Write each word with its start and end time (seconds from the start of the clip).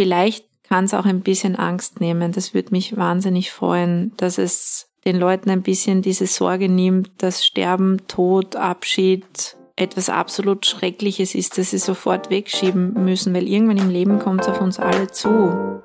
vielleicht 0.00 0.46
kann 0.66 0.86
es 0.86 0.94
auch 0.94 1.04
ein 1.04 1.20
bisschen 1.20 1.56
Angst 1.56 2.00
nehmen. 2.00 2.32
Das 2.32 2.54
würde 2.54 2.70
mich 2.70 2.96
wahnsinnig 2.96 3.52
freuen, 3.52 4.12
dass 4.16 4.38
es 4.38 4.88
den 5.04 5.16
Leuten 5.16 5.50
ein 5.50 5.60
bisschen 5.60 6.00
diese 6.00 6.26
Sorge 6.26 6.70
nimmt, 6.70 7.10
dass 7.18 7.44
Sterben, 7.44 7.98
Tod, 8.08 8.56
Abschied 8.56 9.58
etwas 9.76 10.08
absolut 10.08 10.64
Schreckliches 10.64 11.34
ist, 11.34 11.58
dass 11.58 11.72
sie 11.72 11.78
sofort 11.78 12.30
wegschieben 12.30 12.94
müssen, 13.04 13.34
weil 13.34 13.46
irgendwann 13.46 13.76
im 13.76 13.90
Leben 13.90 14.18
kommt 14.20 14.40
es 14.40 14.48
auf 14.48 14.62
uns 14.62 14.78
alle 14.78 15.08
zu. 15.08 15.82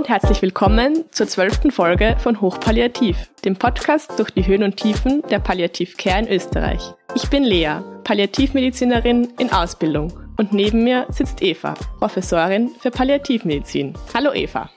Und 0.00 0.08
herzlich 0.08 0.40
willkommen 0.40 1.04
zur 1.10 1.28
zwölften 1.28 1.70
Folge 1.70 2.16
von 2.20 2.40
Hochpalliativ, 2.40 3.28
dem 3.44 3.56
Podcast 3.56 4.18
durch 4.18 4.30
die 4.30 4.46
Höhen 4.46 4.62
und 4.62 4.78
Tiefen 4.78 5.20
der 5.30 5.40
Palliativcare 5.40 6.20
in 6.20 6.28
Österreich. 6.28 6.80
Ich 7.14 7.28
bin 7.28 7.44
Lea, 7.44 7.82
Palliativmedizinerin 8.02 9.28
in 9.38 9.52
Ausbildung 9.52 10.10
und 10.38 10.54
neben 10.54 10.84
mir 10.84 11.06
sitzt 11.10 11.42
Eva, 11.42 11.74
Professorin 11.98 12.70
für 12.80 12.90
Palliativmedizin. 12.90 13.92
Hallo 14.14 14.32
Eva. 14.32 14.70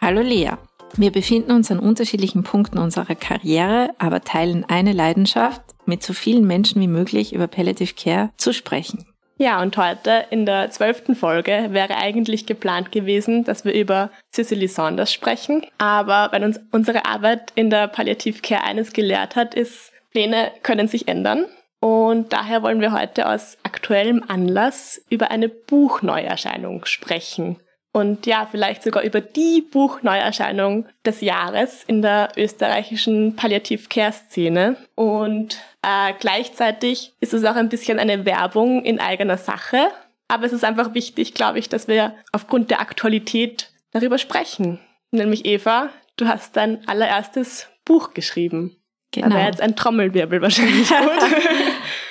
Hallo 0.00 0.22
Lea. 0.22 0.52
Wir 0.96 1.12
befinden 1.12 1.52
uns 1.52 1.70
an 1.70 1.78
unterschiedlichen 1.78 2.42
Punkten 2.42 2.78
unserer 2.78 3.14
Karriere, 3.14 3.90
aber 3.98 4.22
teilen 4.22 4.64
eine 4.64 4.94
Leidenschaft, 4.94 5.60
mit 5.84 6.02
so 6.02 6.14
vielen 6.14 6.46
Menschen 6.46 6.80
wie 6.80 6.88
möglich 6.88 7.34
über 7.34 7.46
Palliative 7.46 7.92
Care 7.92 8.30
zu 8.38 8.54
sprechen. 8.54 9.04
Ja, 9.38 9.60
und 9.60 9.76
heute 9.76 10.24
in 10.30 10.46
der 10.46 10.70
zwölften 10.70 11.14
Folge 11.14 11.68
wäre 11.70 11.96
eigentlich 11.96 12.46
geplant 12.46 12.90
gewesen, 12.90 13.44
dass 13.44 13.66
wir 13.66 13.74
über 13.74 14.10
Cicely 14.32 14.66
Saunders 14.66 15.12
sprechen. 15.12 15.66
Aber 15.76 16.28
wenn 16.32 16.42
uns 16.42 16.58
unsere 16.72 17.04
Arbeit 17.04 17.52
in 17.54 17.68
der 17.68 17.88
Palliativcare 17.88 18.64
eines 18.64 18.94
gelehrt 18.94 19.36
hat, 19.36 19.54
ist, 19.54 19.92
Pläne 20.10 20.52
können 20.62 20.88
sich 20.88 21.06
ändern. 21.06 21.44
Und 21.80 22.32
daher 22.32 22.62
wollen 22.62 22.80
wir 22.80 22.92
heute 22.92 23.28
aus 23.28 23.58
aktuellem 23.62 24.24
Anlass 24.26 25.02
über 25.10 25.30
eine 25.30 25.50
Buchneuerscheinung 25.50 26.86
sprechen 26.86 27.56
und 27.96 28.26
ja, 28.26 28.46
vielleicht 28.50 28.82
sogar 28.82 29.04
über 29.04 29.22
die 29.22 29.62
Buchneuerscheinung 29.62 30.84
des 31.06 31.22
Jahres 31.22 31.82
in 31.84 32.02
der 32.02 32.28
österreichischen 32.36 33.36
Palliativ-Care-Szene. 33.36 34.76
Und 34.96 35.56
äh, 35.80 36.12
gleichzeitig 36.20 37.14
ist 37.20 37.32
es 37.32 37.42
auch 37.44 37.54
ein 37.54 37.70
bisschen 37.70 37.98
eine 37.98 38.26
Werbung 38.26 38.84
in 38.84 39.00
eigener 39.00 39.38
Sache. 39.38 39.88
Aber 40.28 40.44
es 40.44 40.52
ist 40.52 40.62
einfach 40.62 40.92
wichtig, 40.92 41.32
glaube 41.32 41.58
ich, 41.58 41.70
dass 41.70 41.88
wir 41.88 42.14
aufgrund 42.32 42.70
der 42.70 42.80
Aktualität 42.80 43.70
darüber 43.92 44.18
sprechen. 44.18 44.78
Nämlich 45.10 45.46
Eva, 45.46 45.88
du 46.18 46.28
hast 46.28 46.54
dein 46.54 46.86
allererstes 46.86 47.68
Buch 47.86 48.12
geschrieben. 48.12 48.76
Genau. 49.12 49.28
Aber 49.28 49.46
jetzt 49.46 49.62
ein 49.62 49.74
Trommelwirbel 49.74 50.42
wahrscheinlich 50.42 50.86
gut. 50.86 50.98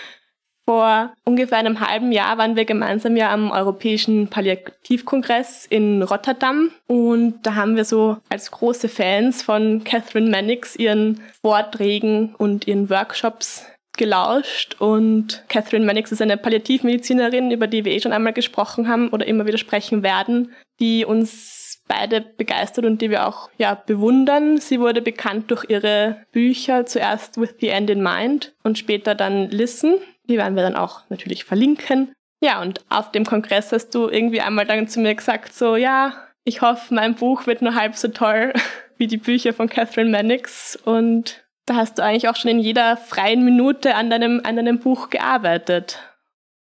Vor 0.66 1.14
ungefähr 1.24 1.60
einem 1.60 1.80
halben 1.80 2.12
Jahr 2.12 2.40
waren 2.40 2.56
wir 2.56 2.66
gemeinsam 2.66 3.16
ja 3.16 3.32
am 3.32 3.52
Europäischen 3.52 4.30
Palliativkongress 4.30 5.68
in 5.68 6.02
Rotterdam 6.02 6.72
und 6.88 7.36
da 7.44 7.54
haben 7.54 7.76
wir 7.76 7.86
so 7.86 8.18
als 8.30 8.50
große 8.50 8.90
Fans 8.90 9.44
von 9.44 9.84
Catherine 9.84 10.32
Mannix 10.32 10.76
ihren 10.76 11.22
Vorträgen 11.42 12.34
und 12.36 12.68
ihren 12.68 12.90
Workshops 12.90 13.64
gelauscht 13.96 14.76
und 14.80 15.44
Catherine 15.50 15.86
Mannix 15.86 16.12
ist 16.12 16.22
eine 16.22 16.36
Palliativmedizinerin, 16.36 17.52
über 17.52 17.68
die 17.68 17.86
wir 17.86 17.92
eh 17.92 18.00
schon 18.00 18.12
einmal 18.12 18.34
gesprochen 18.34 18.88
haben 18.88 19.10
oder 19.10 19.28
immer 19.28 19.46
wieder 19.46 19.60
sprechen 19.60 20.02
werden, 20.02 20.54
die 20.80 21.06
uns 21.06 21.84
beide 21.88 22.22
begeistert 22.22 22.86
und 22.86 23.02
die 23.02 23.10
wir 23.10 23.28
auch 23.28 23.50
ja 23.58 23.76
bewundern. 23.76 24.58
Sie 24.58 24.80
wurde 24.80 25.02
bekannt 25.02 25.52
durch 25.52 25.66
ihre 25.70 26.24
Bücher, 26.32 26.86
zuerst 26.86 27.40
With 27.40 27.56
the 27.60 27.70
End 27.70 27.90
in 27.90 28.02
Mind 28.02 28.54
und 28.64 28.78
später 28.78 29.16
dann 29.16 29.50
Listen. 29.50 29.96
Die 30.28 30.38
werden 30.38 30.56
wir 30.56 30.64
dann 30.64 30.76
auch 30.76 31.02
natürlich 31.10 31.44
verlinken. 31.44 32.14
Ja, 32.42 32.62
und 32.62 32.82
auf 32.90 33.12
dem 33.12 33.26
Kongress 33.26 33.72
hast 33.72 33.90
du 33.96 34.10
irgendwie 34.10 34.42
einmal 34.42 34.66
dann 34.66 34.88
zu 34.88 35.00
mir 35.00 35.16
gesagt, 35.16 35.54
so, 35.54 35.76
ja, 35.76 36.14
ich 36.44 36.62
hoffe, 36.62 36.94
mein 36.94 37.16
Buch 37.16 37.48
wird 37.48 37.62
nur 37.62 37.76
halb 37.76 37.96
so 37.96 38.08
toll 38.08 38.54
wie 38.98 39.08
die 39.08 39.18
Bücher 39.18 39.54
von 39.54 39.70
Catherine 39.70 40.10
Mannix. 40.10 40.76
Und 40.76 41.44
da 41.66 41.76
hast 41.76 41.98
du 41.98 42.04
eigentlich 42.04 42.30
auch 42.30 42.36
schon 42.36 42.52
in 42.52 42.60
jeder 42.60 42.98
freien 42.98 43.44
Minute 43.44 43.96
an 43.96 44.10
deinem, 44.10 44.42
an 44.44 44.56
deinem 44.56 44.80
Buch 44.80 45.10
gearbeitet. 45.10 46.00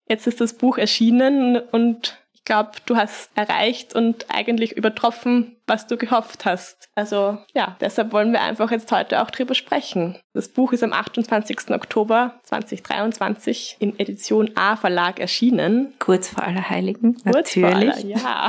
Jetzt 0.09 0.27
ist 0.27 0.41
das 0.41 0.55
Buch 0.55 0.77
erschienen 0.77 1.57
und 1.57 2.19
glaube, 2.51 2.73
du 2.85 2.97
hast 2.97 3.31
erreicht 3.37 3.95
und 3.95 4.27
eigentlich 4.29 4.77
übertroffen, 4.77 5.57
was 5.69 5.87
du 5.87 5.97
gehofft 5.97 6.45
hast. 6.45 6.89
Also 6.97 7.39
ja, 7.55 7.77
deshalb 7.81 8.13
wollen 8.13 8.33
wir 8.33 8.41
einfach 8.41 8.73
jetzt 8.73 8.91
heute 8.91 9.23
auch 9.23 9.31
drüber 9.31 9.55
sprechen. 9.55 10.19
Das 10.35 10.49
Buch 10.49 10.73
ist 10.73 10.83
am 10.83 10.93
28. 10.93 11.71
Oktober 11.71 12.41
2023 12.43 13.77
in 13.79 13.97
Edition 14.01 14.51
A 14.57 14.75
Verlag 14.75 15.21
erschienen. 15.21 15.95
Kurz 16.01 16.31
vor 16.31 16.43
aller 16.43 16.69
Heiligen, 16.69 17.19
Kurz 17.23 17.55
natürlich. 17.55 18.21
Vor 18.21 18.29
aller, 18.29 18.49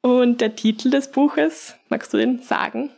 und 0.02 0.40
der 0.40 0.56
Titel 0.56 0.90
des 0.90 1.12
Buches, 1.12 1.76
magst 1.88 2.12
du 2.12 2.16
den 2.16 2.42
sagen? 2.42 2.90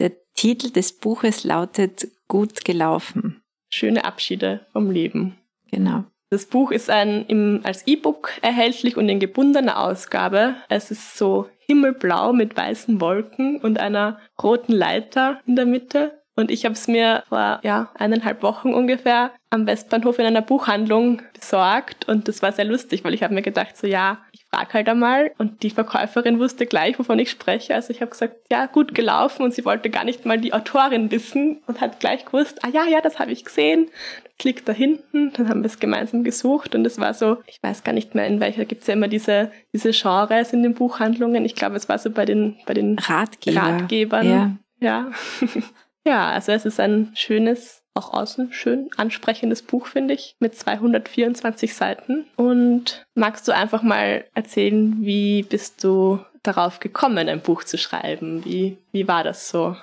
Der 0.00 0.10
Titel 0.34 0.72
des 0.72 0.98
Buches 0.98 1.44
lautet 1.44 2.08
Gut 2.26 2.64
gelaufen. 2.64 3.40
Schöne 3.70 4.04
Abschiede 4.04 4.66
vom 4.72 4.90
Leben. 4.90 5.38
Genau. 5.70 6.06
Das 6.32 6.46
Buch 6.46 6.70
ist 6.70 6.88
ein, 6.88 7.26
im, 7.26 7.60
als 7.62 7.86
E-Book 7.86 8.32
erhältlich 8.40 8.96
und 8.96 9.06
in 9.10 9.20
gebundener 9.20 9.78
Ausgabe. 9.84 10.54
Es 10.70 10.90
ist 10.90 11.18
so 11.18 11.50
himmelblau 11.58 12.32
mit 12.32 12.56
weißen 12.56 13.02
Wolken 13.02 13.60
und 13.60 13.78
einer 13.78 14.18
roten 14.42 14.72
Leiter 14.72 15.42
in 15.46 15.56
der 15.56 15.66
Mitte. 15.66 16.21
Und 16.34 16.50
ich 16.50 16.64
habe 16.64 16.74
es 16.74 16.88
mir 16.88 17.24
vor 17.28 17.60
ja, 17.62 17.90
eineinhalb 17.94 18.42
Wochen 18.42 18.72
ungefähr 18.72 19.32
am 19.50 19.66
Westbahnhof 19.66 20.18
in 20.18 20.24
einer 20.24 20.40
Buchhandlung 20.40 21.20
besorgt 21.34 22.08
und 22.08 22.26
das 22.26 22.40
war 22.40 22.52
sehr 22.52 22.64
lustig, 22.64 23.04
weil 23.04 23.12
ich 23.12 23.22
habe 23.22 23.34
mir 23.34 23.42
gedacht, 23.42 23.76
so 23.76 23.86
ja, 23.86 24.18
ich 24.32 24.46
frage 24.46 24.72
halt 24.72 24.88
einmal 24.88 25.32
und 25.36 25.62
die 25.62 25.68
Verkäuferin 25.68 26.38
wusste 26.38 26.64
gleich, 26.64 26.98
wovon 26.98 27.18
ich 27.18 27.30
spreche. 27.30 27.74
Also 27.74 27.90
ich 27.90 28.00
habe 28.00 28.10
gesagt, 28.10 28.36
ja, 28.50 28.64
gut 28.64 28.94
gelaufen 28.94 29.42
und 29.42 29.52
sie 29.52 29.66
wollte 29.66 29.90
gar 29.90 30.04
nicht 30.04 30.24
mal 30.24 30.40
die 30.40 30.54
Autorin 30.54 31.10
wissen 31.10 31.62
und 31.66 31.82
hat 31.82 32.00
gleich 32.00 32.24
gewusst, 32.24 32.64
ah 32.64 32.68
ja, 32.68 32.86
ja, 32.86 33.02
das 33.02 33.18
habe 33.18 33.32
ich 33.32 33.44
gesehen, 33.44 33.90
das 34.38 34.44
liegt 34.44 34.66
da 34.66 34.72
hinten. 34.72 35.34
Dann 35.34 35.50
haben 35.50 35.60
wir 35.60 35.66
es 35.66 35.78
gemeinsam 35.78 36.24
gesucht 36.24 36.74
und 36.74 36.86
es 36.86 36.98
war 36.98 37.12
so, 37.12 37.36
ich 37.46 37.62
weiß 37.62 37.84
gar 37.84 37.92
nicht 37.92 38.14
mehr, 38.14 38.26
in 38.26 38.40
welcher 38.40 38.64
gibt's 38.64 38.86
ja 38.86 38.94
immer 38.94 39.08
diese, 39.08 39.52
diese 39.74 39.90
Genres 39.90 40.54
in 40.54 40.62
den 40.62 40.72
Buchhandlungen. 40.72 41.44
Ich 41.44 41.56
glaube, 41.56 41.76
es 41.76 41.90
war 41.90 41.98
so 41.98 42.10
bei 42.10 42.24
den, 42.24 42.56
bei 42.64 42.72
den 42.72 42.98
Ratgeber. 42.98 43.60
Ratgebern. 43.60 44.26
Ja. 44.26 44.56
ja. 44.80 45.10
Ja, 46.04 46.30
also 46.30 46.52
es 46.52 46.64
ist 46.64 46.80
ein 46.80 47.12
schönes, 47.14 47.82
auch 47.94 48.12
außen 48.12 48.52
schön 48.52 48.90
ansprechendes 48.96 49.62
Buch, 49.62 49.86
finde 49.86 50.14
ich, 50.14 50.34
mit 50.40 50.54
224 50.54 51.74
Seiten. 51.74 52.26
Und 52.36 53.04
magst 53.14 53.46
du 53.46 53.52
einfach 53.52 53.82
mal 53.82 54.24
erzählen, 54.34 54.96
wie 55.00 55.42
bist 55.42 55.84
du 55.84 56.18
darauf 56.42 56.80
gekommen, 56.80 57.28
ein 57.28 57.40
Buch 57.40 57.64
zu 57.64 57.78
schreiben? 57.78 58.44
Wie, 58.44 58.78
wie 58.90 59.06
war 59.06 59.22
das 59.22 59.48
so? 59.48 59.76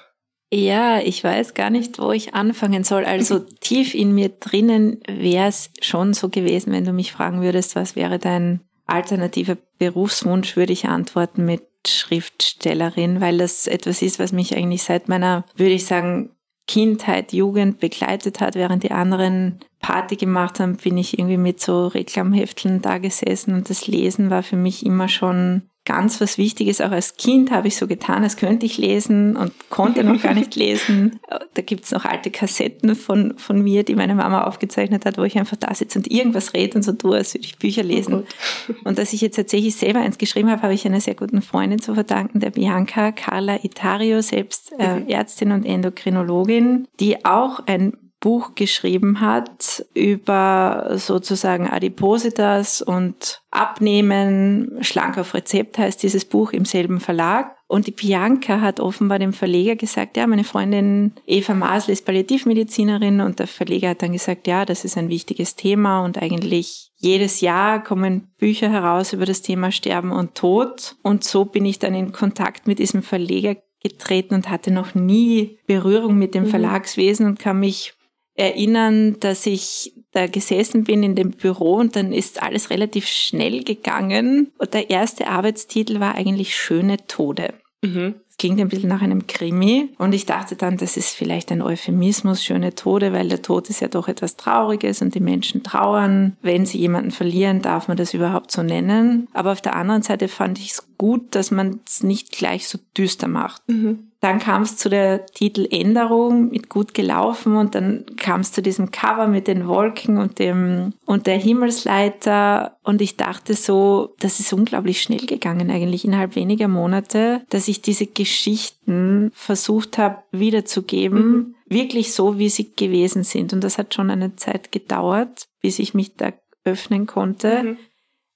Ja, 0.52 1.00
ich 1.00 1.24
weiß 1.24 1.54
gar 1.54 1.70
nicht, 1.70 2.00
wo 2.00 2.12
ich 2.12 2.34
anfangen 2.34 2.84
soll. 2.84 3.06
Also 3.06 3.40
tief 3.62 3.94
in 3.94 4.14
mir 4.14 4.30
drinnen 4.30 5.02
wäre 5.08 5.48
es 5.48 5.72
schon 5.82 6.14
so 6.14 6.30
gewesen, 6.30 6.74
wenn 6.74 6.86
du 6.86 6.92
mich 6.92 7.12
fragen 7.12 7.42
würdest, 7.42 7.76
was 7.76 7.96
wäre 7.96 8.20
dein 8.20 8.62
alternativer 8.88 9.58
Berufswunsch, 9.78 10.56
würde 10.56 10.74
ich 10.74 10.86
antworten 10.86 11.46
mit 11.46 11.69
Schriftstellerin, 11.88 13.22
weil 13.22 13.38
das 13.38 13.68
etwas 13.68 14.02
ist, 14.02 14.20
was 14.20 14.32
mich 14.32 14.56
eigentlich 14.56 14.84
seit 14.84 15.08
meiner, 15.08 15.46
würde 15.56 15.74
ich 15.74 15.86
sagen, 15.86 16.32
Kindheit, 16.68 17.34
Jugend 17.34 17.80
begleitet 17.80 18.42
hat, 18.42 18.54
während 18.54 18.84
die 18.84 18.92
anderen 18.92 19.60
Party 19.80 20.18
gemacht 20.18 20.60
haben, 20.60 20.78
bin 20.78 20.98
ich 20.98 21.18
irgendwie 21.18 21.38
mit 21.38 21.60
so 21.60 21.88
Reklamhefteln 21.88 22.82
da 22.82 23.00
gesessen 23.00 23.56
und 23.56 23.70
das 23.72 23.88
Lesen 23.88 24.30
war 24.30 24.44
für 24.44 24.56
mich 24.56 24.86
immer 24.86 25.08
schon 25.08 25.64
ganz 25.86 26.22
was 26.22 26.38
Wichtiges. 26.38 26.82
Auch 26.82 26.92
als 26.92 27.18
Kind 27.18 27.52
habe 27.52 27.68
ich 27.68 27.76
so 27.76 27.88
getan, 27.88 28.24
als 28.24 28.38
könnte 28.38 28.66
ich 28.66 28.78
lesen 28.78 29.36
und 29.36 29.54
konnte 29.70 30.04
noch 30.04 30.22
gar 30.22 30.34
nicht 30.34 30.56
lesen. 30.58 31.20
Da 31.54 31.62
gibt 31.62 31.86
es 31.86 31.92
noch 31.92 32.06
alte 32.06 32.30
Kassetten 32.30 32.96
von, 32.96 33.38
von 33.38 33.62
mir, 33.62 33.84
die 33.84 33.96
meine 33.96 34.16
Mama 34.16 34.44
aufgezeichnet 34.44 35.06
hat, 35.06 35.18
wo 35.18 35.24
ich 35.24 35.38
einfach 35.40 35.58
da 35.58 35.74
sitze 35.74 36.00
und 36.00 36.12
irgendwas 36.12 36.54
rede 36.54 36.78
und 36.78 36.84
so 36.84 36.92
tue, 36.92 37.18
als 37.18 37.34
würde 37.34 37.46
ich 37.46 37.58
Bücher 37.58 37.84
lesen. 37.84 38.14
Oh 38.14 38.74
und 38.84 38.98
dass 38.98 39.14
ich 39.14 39.22
jetzt 39.22 39.36
tatsächlich 39.36 39.76
selber 39.76 40.00
eins 40.00 40.18
geschrieben 40.18 40.50
habe, 40.50 40.62
habe 40.62 40.74
ich 40.74 40.86
einer 40.86 41.02
sehr 41.02 41.16
guten 41.16 41.42
Freundin 41.42 41.80
zu 41.80 41.94
verdanken, 41.94 42.40
der 42.40 42.52
Bianca 42.52 43.12
Carla 43.12 43.64
Itario, 43.64 44.22
selbst 44.22 44.74
äh. 44.78 45.12
Ärztin 45.12 45.52
und 45.52 45.66
Endokrinologin, 45.66 46.88
die 47.00 47.26
auch 47.26 47.62
ein 47.66 47.94
Buch 48.20 48.56
geschrieben 48.56 49.22
hat 49.22 49.86
über 49.94 50.92
sozusagen 50.96 51.70
Adipositas 51.70 52.82
und 52.82 53.42
Abnehmen. 53.50 54.78
Schlank 54.82 55.18
auf 55.18 55.34
Rezept 55.34 55.78
heißt 55.78 56.04
dieses 56.04 56.26
Buch 56.26 56.52
im 56.52 56.66
selben 56.66 57.00
Verlag. 57.00 57.56
Und 57.68 57.88
die 57.88 57.92
Bianca 57.92 58.62
hat 58.62 58.80
offenbar 58.80 59.20
dem 59.20 59.32
Verleger 59.32 59.76
gesagt, 59.76 60.18
ja, 60.18 60.26
meine 60.26 60.44
Freundin 60.44 61.14
Eva 61.28 61.54
Masl 61.54 61.92
ist 61.92 62.04
Palliativmedizinerin 62.06 63.22
und 63.22 63.40
der 63.40 63.48
Verleger 63.48 63.90
hat 63.90 64.02
dann 64.02 64.12
gesagt, 64.12 64.48
ja, 64.48 64.66
das 64.66 64.86
ist 64.86 64.98
ein 64.98 65.10
wichtiges 65.10 65.56
Thema 65.56 66.04
und 66.04 66.22
eigentlich 66.22 66.92
jedes 66.98 67.42
Jahr 67.42 67.84
kommen 67.84 68.34
Bücher 68.38 68.70
heraus 68.70 69.14
über 69.14 69.26
das 69.26 69.44
Thema 69.44 69.72
Sterben 69.72 70.12
und 70.12 70.36
Tod. 70.36 70.96
Und 71.04 71.24
so 71.24 71.46
bin 71.46 71.66
ich 71.66 71.80
dann 71.80 71.94
in 71.94 72.12
Kontakt 72.12 72.68
mit 72.68 72.80
diesem 72.80 73.04
Verleger 73.04 73.56
getreten 73.82 74.34
und 74.34 74.50
hatte 74.50 74.72
noch 74.72 74.96
nie 74.96 75.60
Berührung 75.68 76.18
mit 76.18 76.34
dem 76.36 76.46
mhm. 76.46 76.50
Verlagswesen 76.50 77.26
und 77.26 77.40
kann 77.40 77.60
mich 77.60 77.94
erinnern, 78.40 79.20
dass 79.20 79.46
ich 79.46 79.94
da 80.12 80.28
gesessen 80.28 80.86
bin 80.86 81.04
in 81.04 81.16
dem 81.16 81.32
Büro 81.32 81.76
und 81.76 81.96
dann 81.96 82.14
ist 82.14 82.42
alles 82.42 82.70
relativ 82.70 83.06
schnell 83.06 83.64
gegangen 83.64 84.52
und 84.58 84.74
der 84.74 84.90
erste 84.90 85.28
Arbeitstitel 85.28 86.00
war 86.00 86.16
eigentlich 86.16 86.56
Schöne 86.56 86.98
Tode. 87.08 87.54
Mhm 87.82 88.16
klingt 88.40 88.60
ein 88.60 88.70
bisschen 88.70 88.90
nach 88.90 89.04
einem 89.04 89.28
Krimi. 89.28 89.90
Und 90.00 90.14
ich 90.14 90.26
dachte 90.26 90.56
dann, 90.56 90.78
das 90.78 90.98
ist 90.98 91.14
vielleicht 91.14 91.52
ein 91.52 91.62
Euphemismus, 91.62 92.44
schöne 92.44 92.74
Tode, 92.74 93.14
weil 93.14 93.28
der 93.28 93.44
Tod 93.44 93.70
ist 93.70 93.82
ja 93.82 93.88
doch 93.88 94.08
etwas 94.08 94.38
Trauriges 94.38 95.04
und 95.04 95.14
die 95.14 95.20
Menschen 95.20 95.62
trauern. 95.62 96.38
Wenn 96.42 96.66
sie 96.66 96.80
jemanden 96.80 97.12
verlieren, 97.12 97.62
darf 97.62 97.88
man 97.88 97.98
das 97.98 98.16
überhaupt 98.16 98.52
so 98.52 98.64
nennen. 98.64 99.28
Aber 99.34 99.52
auf 99.52 99.62
der 99.62 99.76
anderen 99.76 100.02
Seite 100.02 100.28
fand 100.28 100.58
ich 100.58 100.72
es 100.72 100.88
gut, 100.98 101.36
dass 101.36 101.52
man 101.52 101.82
es 101.86 102.02
nicht 102.02 102.32
gleich 102.32 102.68
so 102.68 102.80
düster 102.98 103.28
macht. 103.28 103.62
Mhm. 103.68 104.09
Dann 104.22 104.40
kam 104.40 104.64
es 104.64 104.76
zu 104.76 104.90
der 104.90 105.26
Titeländerung 105.28 106.50
mit 106.50 106.68
gut 106.68 106.94
gelaufen 106.94 107.56
und 107.56 107.74
dann 107.74 108.06
kam 108.18 108.42
es 108.42 108.52
zu 108.52 108.62
diesem 108.62 108.92
Cover 108.92 109.28
mit 109.28 109.48
den 109.48 109.66
Wolken 109.66 110.18
und 110.18 110.40
dem 110.40 110.94
und 111.06 111.26
der 111.26 111.38
Himmelsleiter 111.38 112.78
und 112.84 113.02
ich 113.02 113.16
dachte 113.16 113.54
so, 113.54 114.16
das 114.20 114.42
ist 114.42 114.52
unglaublich 114.52 115.02
schnell 115.02 115.26
gegangen 115.26 115.72
eigentlich 115.72 116.04
innerhalb 116.04 116.36
weniger 116.36 116.68
Monate, 116.68 117.42
dass 117.50 117.70
ich 117.70 117.82
diese 117.82 118.08
Geschichten 118.08 119.32
versucht 119.34 119.98
habe 119.98 120.18
wiederzugeben, 120.32 121.32
mhm. 121.32 121.56
wirklich 121.68 122.14
so 122.14 122.38
wie 122.38 122.50
sie 122.50 122.74
gewesen 122.76 123.24
sind 123.24 123.54
und 123.54 123.64
das 123.64 123.78
hat 123.78 123.94
schon 123.94 124.10
eine 124.10 124.36
Zeit 124.36 124.74
gedauert, 124.74 125.48
bis 125.62 125.80
ich 125.80 125.94
mich 125.94 126.16
da 126.16 126.34
öffnen 126.66 127.06
konnte. 127.06 127.64
Mhm. 127.64 127.78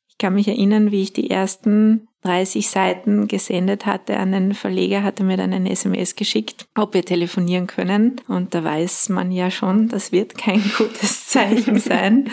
Ich 0.08 0.18
kann 0.18 0.36
mich 0.36 0.48
erinnern, 0.48 0.92
wie 0.92 1.02
ich 1.02 1.12
die 1.12 1.30
ersten 1.30 2.08
30 2.24 2.70
Seiten 2.70 3.28
gesendet 3.28 3.86
hatte 3.86 4.18
an 4.18 4.32
den 4.32 4.54
Verleger, 4.54 5.04
hatte 5.04 5.24
mir 5.24 5.38
dann 5.38 5.54
ein 5.54 5.66
SMS 5.66 6.16
geschickt, 6.16 6.66
ob 6.76 6.94
wir 6.94 7.04
telefonieren 7.04 7.68
können. 7.68 8.16
Und 8.28 8.54
da 8.56 8.64
weiß 8.64 9.10
man 9.10 9.32
ja 9.32 9.52
schon, 9.52 9.90
das 9.90 10.12
wird 10.12 10.38
kein 10.38 10.64
gutes 10.78 11.28
Zeichen 11.28 11.80
sein. 11.80 12.30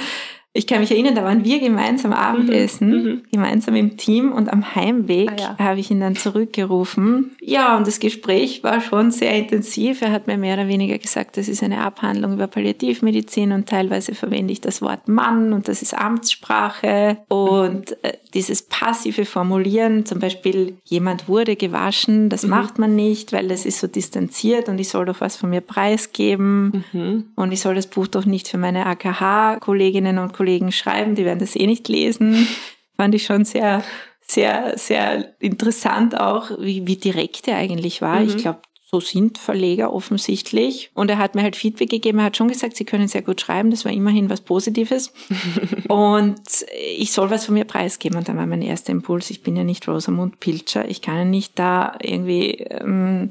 Ich 0.53 0.67
kann 0.67 0.81
mich 0.81 0.91
erinnern, 0.91 1.15
da 1.15 1.23
waren 1.23 1.45
wir 1.45 1.61
gemeinsam 1.61 2.13
Abendessen, 2.13 2.89
mhm, 2.89 3.05
mhm, 3.05 3.23
gemeinsam 3.31 3.77
im 3.77 3.97
Team 3.97 4.33
und 4.33 4.53
am 4.53 4.75
Heimweg 4.75 5.31
ah, 5.31 5.37
ja. 5.39 5.59
habe 5.59 5.79
ich 5.79 5.93
ihn 5.93 6.01
dann 6.01 6.17
zurückgerufen. 6.17 7.37
Ja, 7.41 7.77
und 7.77 7.87
das 7.87 8.01
Gespräch 8.01 8.65
war 8.65 8.81
schon 8.81 9.13
sehr 9.13 9.33
intensiv. 9.37 10.03
Er 10.03 10.11
hat 10.11 10.27
mir 10.27 10.37
mehr 10.37 10.55
oder 10.55 10.67
weniger 10.67 10.99
gesagt, 10.99 11.37
das 11.37 11.47
ist 11.47 11.63
eine 11.63 11.83
Abhandlung 11.83 12.33
über 12.33 12.49
Palliativmedizin 12.49 13.53
und 13.53 13.69
teilweise 13.69 14.17
verwende 14.17 14.53
ich 14.53 14.61
das 14.61 14.83
Wort 14.83 15.07
Mann 15.07 15.53
und 15.53 15.69
das 15.69 15.83
ist 15.83 15.97
Amtssprache 15.97 17.19
und 17.29 17.93
äh, 18.03 18.15
dieses 18.35 18.63
passive 18.63 19.27
Formulieren, 19.27 20.05
zum 20.05 20.19
Beispiel 20.19 20.79
jemand 20.85 21.29
wurde 21.29 21.55
gewaschen, 21.55 22.29
das 22.29 22.43
mhm. 22.43 22.51
macht 22.51 22.79
man 22.79 22.97
nicht, 22.97 23.33
weil 23.33 23.47
das 23.47 23.65
ist 23.65 23.79
so 23.79 23.87
distanziert 23.87 24.69
und 24.69 24.81
ich 24.81 24.89
soll 24.89 25.05
doch 25.05 25.21
was 25.21 25.37
von 25.37 25.51
mir 25.51 25.61
preisgeben 25.61 26.85
mhm. 26.93 27.25
und 27.37 27.53
ich 27.53 27.61
soll 27.61 27.77
das 27.77 27.87
Buch 27.87 28.09
doch 28.09 28.25
nicht 28.25 28.49
für 28.49 28.59
meine 28.59 28.87
AKH-Kolleginnen 28.87 30.19
und 30.19 30.40
Kollegen 30.41 30.73
schreiben, 30.73 31.17
die 31.17 31.27
werden 31.27 31.39
das 31.39 31.55
eh 31.55 31.67
nicht 31.67 31.87
lesen. 31.89 32.49
Fand 32.97 33.15
ich 33.15 33.25
schon 33.25 33.45
sehr, 33.45 33.85
sehr, 34.23 34.79
sehr 34.79 35.35
interessant 35.39 36.19
auch, 36.19 36.51
wie, 36.59 36.87
wie 36.87 36.97
direkt 36.97 37.47
er 37.47 37.59
eigentlich 37.59 38.01
war. 38.01 38.21
Mhm. 38.21 38.29
Ich 38.29 38.37
glaube, 38.39 38.63
so 38.91 39.01
sind 39.01 39.37
Verleger 39.37 39.93
offensichtlich. 39.93 40.93
Und 40.95 41.11
er 41.11 41.19
hat 41.19 41.35
mir 41.35 41.43
halt 41.43 41.57
Feedback 41.57 41.91
gegeben. 41.91 42.21
Er 42.21 42.25
hat 42.25 42.39
schon 42.39 42.49
gesagt, 42.49 42.75
sie 42.75 42.87
können 42.87 43.07
sehr 43.07 43.21
gut 43.21 43.43
schreiben. 43.43 43.71
Das 43.71 43.85
war 43.85 43.93
immerhin 43.93 44.31
was 44.31 44.41
Positives. 44.41 45.13
und 45.89 46.41
ich 46.89 47.13
soll 47.13 47.29
was 47.29 47.45
von 47.45 47.55
mir 47.55 47.67
preisgeben. 47.67 48.17
Und 48.17 48.27
dann 48.27 48.39
war 48.39 48.47
mein 48.47 48.63
erster 48.63 48.93
Impuls, 48.93 49.29
ich 49.29 49.43
bin 49.43 49.57
ja 49.57 49.65
nicht 49.65 49.87
Rosamund 49.87 50.41
Pilcher. 50.41 50.89
Ich 50.89 51.03
kann 51.03 51.17
ja 51.19 51.25
nicht 51.27 51.59
da 51.59 51.99
irgendwie 52.01 52.53
ähm, 52.53 53.29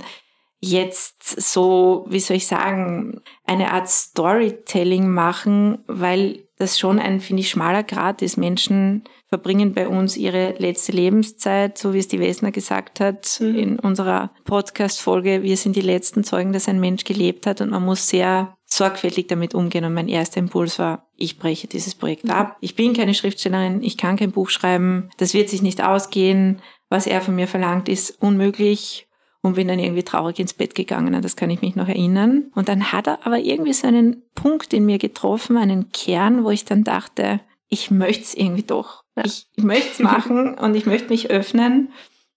jetzt 0.60 1.42
so, 1.42 2.06
wie 2.08 2.20
soll 2.20 2.38
ich 2.38 2.46
sagen, 2.46 3.22
eine 3.46 3.72
Art 3.72 3.90
Storytelling 3.90 5.10
machen, 5.10 5.80
weil 5.88 6.44
das 6.60 6.78
schon 6.78 7.00
ein, 7.00 7.22
finde 7.22 7.42
ich, 7.42 7.50
schmaler 7.50 7.84
Grad 7.84 8.22
ist. 8.22 8.38
Menschen 8.38 9.06
verbringen 9.28 9.74
bei 9.74 9.88
uns 9.88 10.18
ihre 10.18 10.56
letzte 10.58 10.92
Lebenszeit, 10.92 11.78
so 11.78 11.94
wie 11.94 12.00
es 12.00 12.10
die 12.10 12.20
Wesner 12.20 12.52
gesagt 12.52 13.00
hat 13.00 13.40
mhm. 13.40 13.56
in 13.56 13.80
unserer 13.80 14.32
Podcast-Folge. 14.44 15.42
Wir 15.42 15.56
sind 15.56 15.78
die 15.78 15.82
letzten 15.82 16.26
Zeugen, 16.26 16.52
dass 16.52 16.68
ein 16.68 16.82
Mensch 16.82 17.06
gelebt 17.06 17.48
hat 17.48 17.62
und 17.62 17.72
man 17.72 17.86
muss 17.86 18.10
sehr 18.10 18.58
sorgfältig 18.66 19.28
damit 19.28 19.56
umgehen. 19.56 19.86
Und 19.86 19.94
mein 19.94 20.10
erster 20.10 20.40
Impuls 20.40 20.78
war, 20.80 21.08
ich 21.16 21.40
breche 21.40 21.68
dieses 21.68 21.96
Projekt 21.96 22.26
mhm. 22.26 22.32
ab. 22.32 22.58
Ich 22.60 22.76
bin 22.76 22.94
keine 22.94 23.14
Schriftstellerin, 23.14 23.82
ich 23.82 23.98
kann 23.98 24.18
kein 24.18 24.32
Buch 24.32 24.50
schreiben, 24.50 25.10
das 25.18 25.34
wird 25.34 25.50
sich 25.50 25.62
nicht 25.62 25.82
ausgehen. 25.82 26.62
Was 26.90 27.08
er 27.08 27.22
von 27.22 27.36
mir 27.36 27.48
verlangt, 27.48 27.88
ist 27.88 28.22
unmöglich 28.22 29.08
und 29.42 29.56
bin 29.56 29.68
dann 29.68 29.80
irgendwie 29.80 30.04
traurig 30.04 30.40
ins 30.40 30.54
Bett 30.54 30.76
gegangen. 30.76 31.22
Das 31.22 31.36
kann 31.36 31.50
ich 31.50 31.62
mich 31.62 31.76
noch 31.76 31.88
erinnern. 31.88 32.52
Und 32.56 32.68
dann 32.68 32.92
hat 32.92 33.08
er 33.08 33.26
aber 33.26 33.40
irgendwie 33.40 33.74
so 33.74 33.88
einen 33.88 34.24
Punkt 34.36 34.74
in 34.74 34.86
mir 34.86 34.98
getroffen, 34.98 35.58
einen 35.58 35.92
Kern, 35.92 36.44
wo 36.44 36.52
ich 36.52 36.66
dann 36.66 36.84
dachte, 36.84 37.40
ich 37.70 37.92
möchte 37.92 38.24
es 38.24 38.34
irgendwie 38.34 38.64
doch. 38.64 39.04
Ich, 39.24 39.48
ich 39.56 39.64
möchte 39.64 39.92
es 39.92 40.00
machen 40.00 40.54
und 40.60 40.76
ich 40.76 40.86
möchte 40.86 41.10
mich 41.10 41.30
öffnen. 41.30 41.92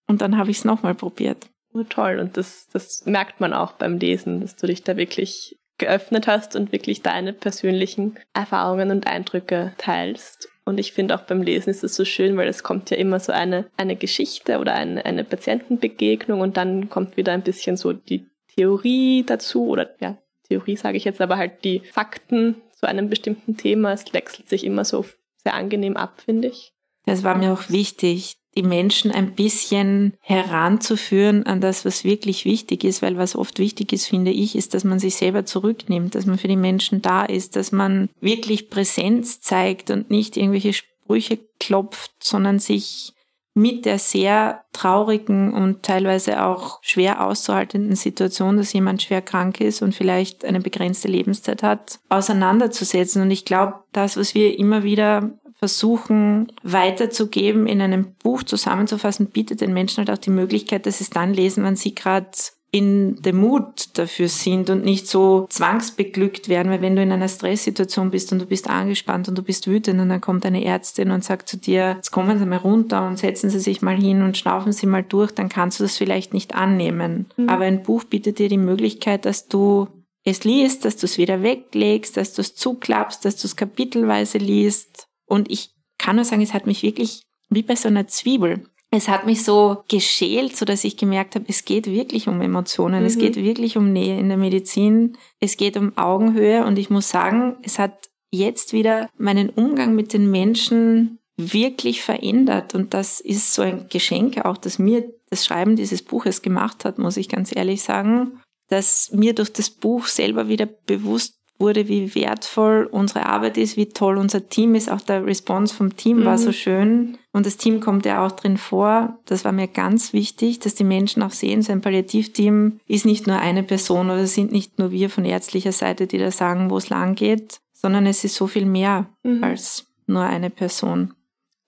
Und 0.06 0.20
dann 0.20 0.36
habe 0.36 0.50
ich 0.50 0.58
es 0.58 0.64
nochmal 0.64 0.94
probiert. 0.94 1.46
Oh, 1.74 1.84
toll. 1.84 2.18
Und 2.20 2.36
das, 2.36 2.68
das 2.72 3.06
merkt 3.06 3.40
man 3.40 3.52
auch 3.52 3.72
beim 3.72 3.98
Lesen, 3.98 4.40
dass 4.40 4.56
du 4.56 4.66
dich 4.66 4.82
da 4.82 4.96
wirklich 4.96 5.58
geöffnet 5.78 6.26
hast 6.26 6.54
und 6.54 6.70
wirklich 6.70 7.02
deine 7.02 7.32
persönlichen 7.32 8.18
Erfahrungen 8.34 8.90
und 8.90 9.06
Eindrücke 9.06 9.72
teilst. 9.78 10.51
Und 10.64 10.78
ich 10.78 10.92
finde 10.92 11.14
auch 11.14 11.22
beim 11.22 11.42
Lesen 11.42 11.70
ist 11.70 11.82
es 11.82 11.96
so 11.96 12.04
schön, 12.04 12.36
weil 12.36 12.48
es 12.48 12.62
kommt 12.62 12.90
ja 12.90 12.96
immer 12.96 13.18
so 13.18 13.32
eine, 13.32 13.66
eine 13.76 13.96
Geschichte 13.96 14.58
oder 14.58 14.74
eine, 14.74 15.04
eine 15.04 15.24
Patientenbegegnung 15.24 16.40
und 16.40 16.56
dann 16.56 16.88
kommt 16.88 17.16
wieder 17.16 17.32
ein 17.32 17.42
bisschen 17.42 17.76
so 17.76 17.92
die 17.92 18.26
Theorie 18.54 19.24
dazu 19.24 19.66
oder 19.66 19.90
ja, 20.00 20.18
Theorie 20.48 20.76
sage 20.76 20.96
ich 20.96 21.04
jetzt, 21.04 21.20
aber 21.20 21.36
halt 21.36 21.64
die 21.64 21.80
Fakten 21.80 22.56
zu 22.78 22.86
einem 22.86 23.08
bestimmten 23.08 23.56
Thema. 23.56 23.92
Es 23.92 24.12
wechselt 24.12 24.48
sich 24.48 24.64
immer 24.64 24.84
so 24.84 25.04
sehr 25.36 25.54
angenehm 25.54 25.96
ab, 25.96 26.20
finde 26.24 26.48
ich. 26.48 26.72
Das 27.06 27.24
war 27.24 27.36
mir 27.36 27.52
auch 27.52 27.68
wichtig, 27.68 28.36
die 28.54 28.62
Menschen 28.62 29.10
ein 29.10 29.34
bisschen 29.34 30.14
heranzuführen 30.20 31.46
an 31.46 31.60
das, 31.60 31.84
was 31.84 32.04
wirklich 32.04 32.44
wichtig 32.44 32.84
ist, 32.84 33.02
weil 33.02 33.16
was 33.16 33.36
oft 33.36 33.58
wichtig 33.58 33.92
ist, 33.92 34.06
finde 34.06 34.30
ich, 34.30 34.56
ist, 34.56 34.74
dass 34.74 34.84
man 34.84 34.98
sich 34.98 35.16
selber 35.16 35.44
zurücknimmt, 35.44 36.14
dass 36.14 36.26
man 36.26 36.38
für 36.38 36.48
die 36.48 36.56
Menschen 36.56 37.02
da 37.02 37.24
ist, 37.24 37.56
dass 37.56 37.72
man 37.72 38.08
wirklich 38.20 38.68
Präsenz 38.68 39.40
zeigt 39.40 39.90
und 39.90 40.10
nicht 40.10 40.36
irgendwelche 40.36 40.74
Sprüche 40.74 41.38
klopft, 41.58 42.12
sondern 42.22 42.58
sich 42.58 43.14
mit 43.54 43.84
der 43.84 43.98
sehr 43.98 44.64
traurigen 44.72 45.52
und 45.52 45.82
teilweise 45.82 46.42
auch 46.42 46.78
schwer 46.82 47.26
auszuhaltenden 47.26 47.96
Situation, 47.96 48.56
dass 48.56 48.72
jemand 48.72 49.02
schwer 49.02 49.20
krank 49.20 49.60
ist 49.60 49.82
und 49.82 49.94
vielleicht 49.94 50.44
eine 50.44 50.60
begrenzte 50.60 51.08
Lebenszeit 51.08 51.62
hat, 51.62 52.00
auseinanderzusetzen. 52.08 53.20
Und 53.20 53.30
ich 53.30 53.44
glaube, 53.44 53.74
das, 53.92 54.16
was 54.16 54.34
wir 54.34 54.58
immer 54.58 54.84
wieder 54.84 55.38
versuchen 55.62 56.50
weiterzugeben, 56.64 57.68
in 57.68 57.80
einem 57.80 58.14
Buch 58.20 58.42
zusammenzufassen, 58.42 59.26
bietet 59.26 59.60
den 59.60 59.72
Menschen 59.72 59.98
halt 59.98 60.10
auch 60.10 60.20
die 60.20 60.30
Möglichkeit, 60.30 60.86
dass 60.86 60.98
sie 60.98 61.04
es 61.04 61.10
dann 61.10 61.32
lesen, 61.32 61.62
wenn 61.62 61.76
sie 61.76 61.94
gerade 61.94 62.32
in 62.72 63.22
dem 63.22 63.36
Mut 63.36 63.96
dafür 63.96 64.28
sind 64.28 64.70
und 64.70 64.84
nicht 64.84 65.06
so 65.06 65.46
zwangsbeglückt 65.50 66.48
werden, 66.48 66.72
weil 66.72 66.82
wenn 66.82 66.96
du 66.96 67.02
in 67.02 67.12
einer 67.12 67.28
Stresssituation 67.28 68.10
bist 68.10 68.32
und 68.32 68.40
du 68.40 68.46
bist 68.46 68.68
angespannt 68.68 69.28
und 69.28 69.38
du 69.38 69.42
bist 69.44 69.68
wütend 69.68 70.00
und 70.00 70.08
dann 70.08 70.20
kommt 70.20 70.44
eine 70.44 70.64
Ärztin 70.64 71.12
und 71.12 71.22
sagt 71.22 71.48
zu 71.48 71.58
dir, 71.58 71.92
jetzt 71.94 72.10
kommen 72.10 72.40
Sie 72.40 72.46
mal 72.46 72.56
runter 72.56 73.06
und 73.06 73.20
setzen 73.20 73.48
Sie 73.48 73.60
sich 73.60 73.82
mal 73.82 73.96
hin 73.96 74.22
und 74.22 74.36
schnaufen 74.36 74.72
Sie 74.72 74.86
mal 74.86 75.04
durch, 75.04 75.30
dann 75.30 75.48
kannst 75.48 75.78
du 75.78 75.84
das 75.84 75.96
vielleicht 75.96 76.34
nicht 76.34 76.56
annehmen. 76.56 77.26
Mhm. 77.36 77.48
Aber 77.48 77.66
ein 77.66 77.84
Buch 77.84 78.02
bietet 78.02 78.40
dir 78.40 78.48
die 78.48 78.58
Möglichkeit, 78.58 79.26
dass 79.26 79.46
du 79.46 79.86
es 80.24 80.42
liest, 80.42 80.84
dass 80.84 80.96
du 80.96 81.06
es 81.06 81.18
wieder 81.18 81.44
weglegst, 81.44 82.16
dass 82.16 82.34
du 82.34 82.40
es 82.40 82.56
zuklappst, 82.56 83.24
dass 83.24 83.36
du 83.36 83.46
es 83.46 83.54
kapitelweise 83.54 84.38
liest 84.38 85.06
und 85.32 85.50
ich 85.50 85.70
kann 85.96 86.16
nur 86.16 86.26
sagen, 86.26 86.42
es 86.42 86.52
hat 86.52 86.66
mich 86.66 86.82
wirklich 86.82 87.22
wie 87.48 87.62
bei 87.62 87.74
so 87.74 87.88
einer 87.88 88.06
Zwiebel. 88.06 88.66
Es 88.90 89.08
hat 89.08 89.24
mich 89.24 89.42
so 89.44 89.82
geschält, 89.88 90.54
so 90.54 90.66
dass 90.66 90.84
ich 90.84 90.98
gemerkt 90.98 91.34
habe, 91.34 91.46
es 91.48 91.64
geht 91.64 91.86
wirklich 91.86 92.28
um 92.28 92.42
Emotionen, 92.42 93.00
mhm. 93.00 93.06
es 93.06 93.16
geht 93.16 93.36
wirklich 93.36 93.78
um 93.78 93.94
Nähe 93.94 94.18
in 94.18 94.28
der 94.28 94.36
Medizin, 94.36 95.16
es 95.40 95.56
geht 95.56 95.78
um 95.78 95.96
Augenhöhe 95.96 96.66
und 96.66 96.78
ich 96.78 96.90
muss 96.90 97.08
sagen, 97.08 97.56
es 97.62 97.78
hat 97.78 98.10
jetzt 98.30 98.74
wieder 98.74 99.08
meinen 99.16 99.48
Umgang 99.48 99.94
mit 99.94 100.12
den 100.12 100.30
Menschen 100.30 101.18
wirklich 101.38 102.02
verändert 102.02 102.74
und 102.74 102.92
das 102.92 103.20
ist 103.20 103.54
so 103.54 103.62
ein 103.62 103.86
Geschenk 103.88 104.44
auch, 104.44 104.58
dass 104.58 104.78
mir 104.78 105.10
das 105.30 105.46
Schreiben 105.46 105.76
dieses 105.76 106.02
Buches 106.02 106.42
gemacht 106.42 106.84
hat, 106.84 106.98
muss 106.98 107.16
ich 107.16 107.30
ganz 107.30 107.56
ehrlich 107.56 107.82
sagen, 107.82 108.42
dass 108.68 109.10
mir 109.12 109.34
durch 109.34 109.50
das 109.50 109.70
Buch 109.70 110.08
selber 110.08 110.48
wieder 110.48 110.66
bewusst 110.66 111.41
wurde, 111.62 111.88
wie 111.88 112.14
wertvoll 112.14 112.86
unsere 112.90 113.24
Arbeit 113.24 113.56
ist, 113.56 113.78
wie 113.78 113.86
toll 113.86 114.18
unser 114.18 114.50
Team 114.50 114.74
ist. 114.74 114.90
Auch 114.90 115.00
der 115.00 115.24
Response 115.24 115.74
vom 115.74 115.96
Team 115.96 116.18
mhm. 116.18 116.24
war 116.26 116.36
so 116.36 116.52
schön. 116.52 117.16
Und 117.32 117.46
das 117.46 117.56
Team 117.56 117.80
kommt 117.80 118.04
ja 118.04 118.26
auch 118.26 118.32
drin 118.32 118.58
vor. 118.58 119.18
Das 119.24 119.46
war 119.46 119.52
mir 119.52 119.68
ganz 119.68 120.12
wichtig, 120.12 120.58
dass 120.58 120.74
die 120.74 120.84
Menschen 120.84 121.22
auch 121.22 121.30
sehen, 121.30 121.62
so 121.62 121.72
ein 121.72 121.80
Palliativteam 121.80 122.80
ist 122.86 123.06
nicht 123.06 123.26
nur 123.26 123.38
eine 123.38 123.62
Person 123.62 124.10
oder 124.10 124.26
sind 124.26 124.52
nicht 124.52 124.78
nur 124.78 124.90
wir 124.90 125.08
von 125.08 125.24
ärztlicher 125.24 125.72
Seite, 125.72 126.06
die 126.06 126.18
da 126.18 126.30
sagen, 126.30 126.68
wo 126.68 126.76
es 126.76 126.90
lang 126.90 127.14
geht, 127.14 127.60
sondern 127.72 128.04
es 128.04 128.24
ist 128.24 128.34
so 128.34 128.46
viel 128.46 128.66
mehr 128.66 129.06
mhm. 129.22 129.42
als 129.42 129.86
nur 130.06 130.24
eine 130.24 130.50
Person. 130.50 131.14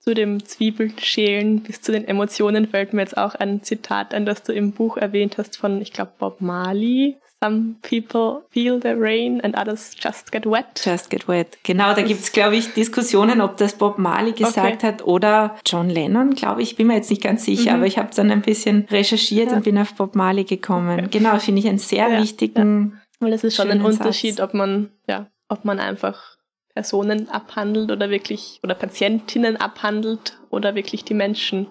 zu 0.00 0.14
dem 0.14 0.44
Zwiebelschälen 0.44 1.62
bis 1.62 1.80
zu 1.80 1.90
den 1.90 2.06
Emotionen 2.06 2.68
fällt 2.68 2.92
mir 2.92 3.00
jetzt 3.00 3.16
auch 3.16 3.34
ein 3.34 3.62
Zitat 3.62 4.12
ein, 4.12 4.26
das 4.26 4.42
du 4.42 4.52
im 4.52 4.72
Buch 4.72 4.98
erwähnt 4.98 5.38
hast 5.38 5.56
von, 5.56 5.80
ich 5.80 5.94
glaube, 5.94 6.12
Bob 6.18 6.42
Marley. 6.42 7.16
Some 7.44 7.76
people 7.82 8.46
feel 8.48 8.80
the 8.80 8.96
rain 8.96 9.38
and 9.42 9.54
others 9.54 9.90
just 9.94 10.32
get 10.32 10.46
wet. 10.46 10.80
Just 10.82 11.10
get 11.10 11.28
wet. 11.28 11.58
Genau, 11.62 11.92
da 11.94 12.00
gibt 12.00 12.20
es, 12.20 12.32
glaube 12.32 12.56
ich, 12.56 12.72
Diskussionen, 12.72 13.42
ob 13.42 13.58
das 13.58 13.74
Bob 13.74 13.98
Marley 13.98 14.32
gesagt 14.32 14.76
okay. 14.76 14.86
hat 14.86 15.04
oder 15.04 15.54
John 15.66 15.90
Lennon, 15.90 16.34
glaube 16.34 16.62
ich. 16.62 16.76
Bin 16.76 16.86
mir 16.86 16.94
jetzt 16.94 17.10
nicht 17.10 17.22
ganz 17.22 17.44
sicher, 17.44 17.72
mhm. 17.72 17.76
aber 17.76 17.86
ich 17.86 17.98
habe 17.98 18.08
dann 18.16 18.30
ein 18.30 18.40
bisschen 18.40 18.86
recherchiert 18.90 19.50
ja. 19.50 19.56
und 19.58 19.64
bin 19.64 19.76
auf 19.76 19.92
Bob 19.92 20.14
Marley 20.14 20.44
gekommen. 20.44 21.10
Genau, 21.10 21.38
finde 21.38 21.60
ich 21.60 21.68
einen 21.68 21.76
sehr 21.76 22.08
ja, 22.08 22.22
wichtigen. 22.22 22.92
Ja. 22.94 23.26
Weil 23.26 23.34
es 23.34 23.44
ist 23.44 23.56
schon 23.56 23.70
ein 23.70 23.82
Unterschied, 23.82 24.36
Satz. 24.36 24.48
ob 24.48 24.54
man, 24.54 24.88
ja, 25.06 25.26
ob 25.50 25.66
man 25.66 25.80
einfach 25.80 26.38
Personen 26.72 27.28
abhandelt 27.28 27.90
oder 27.90 28.08
wirklich, 28.08 28.58
oder 28.62 28.74
Patientinnen 28.74 29.58
abhandelt 29.58 30.38
oder 30.48 30.74
wirklich 30.74 31.04
die 31.04 31.14
Menschen. 31.14 31.66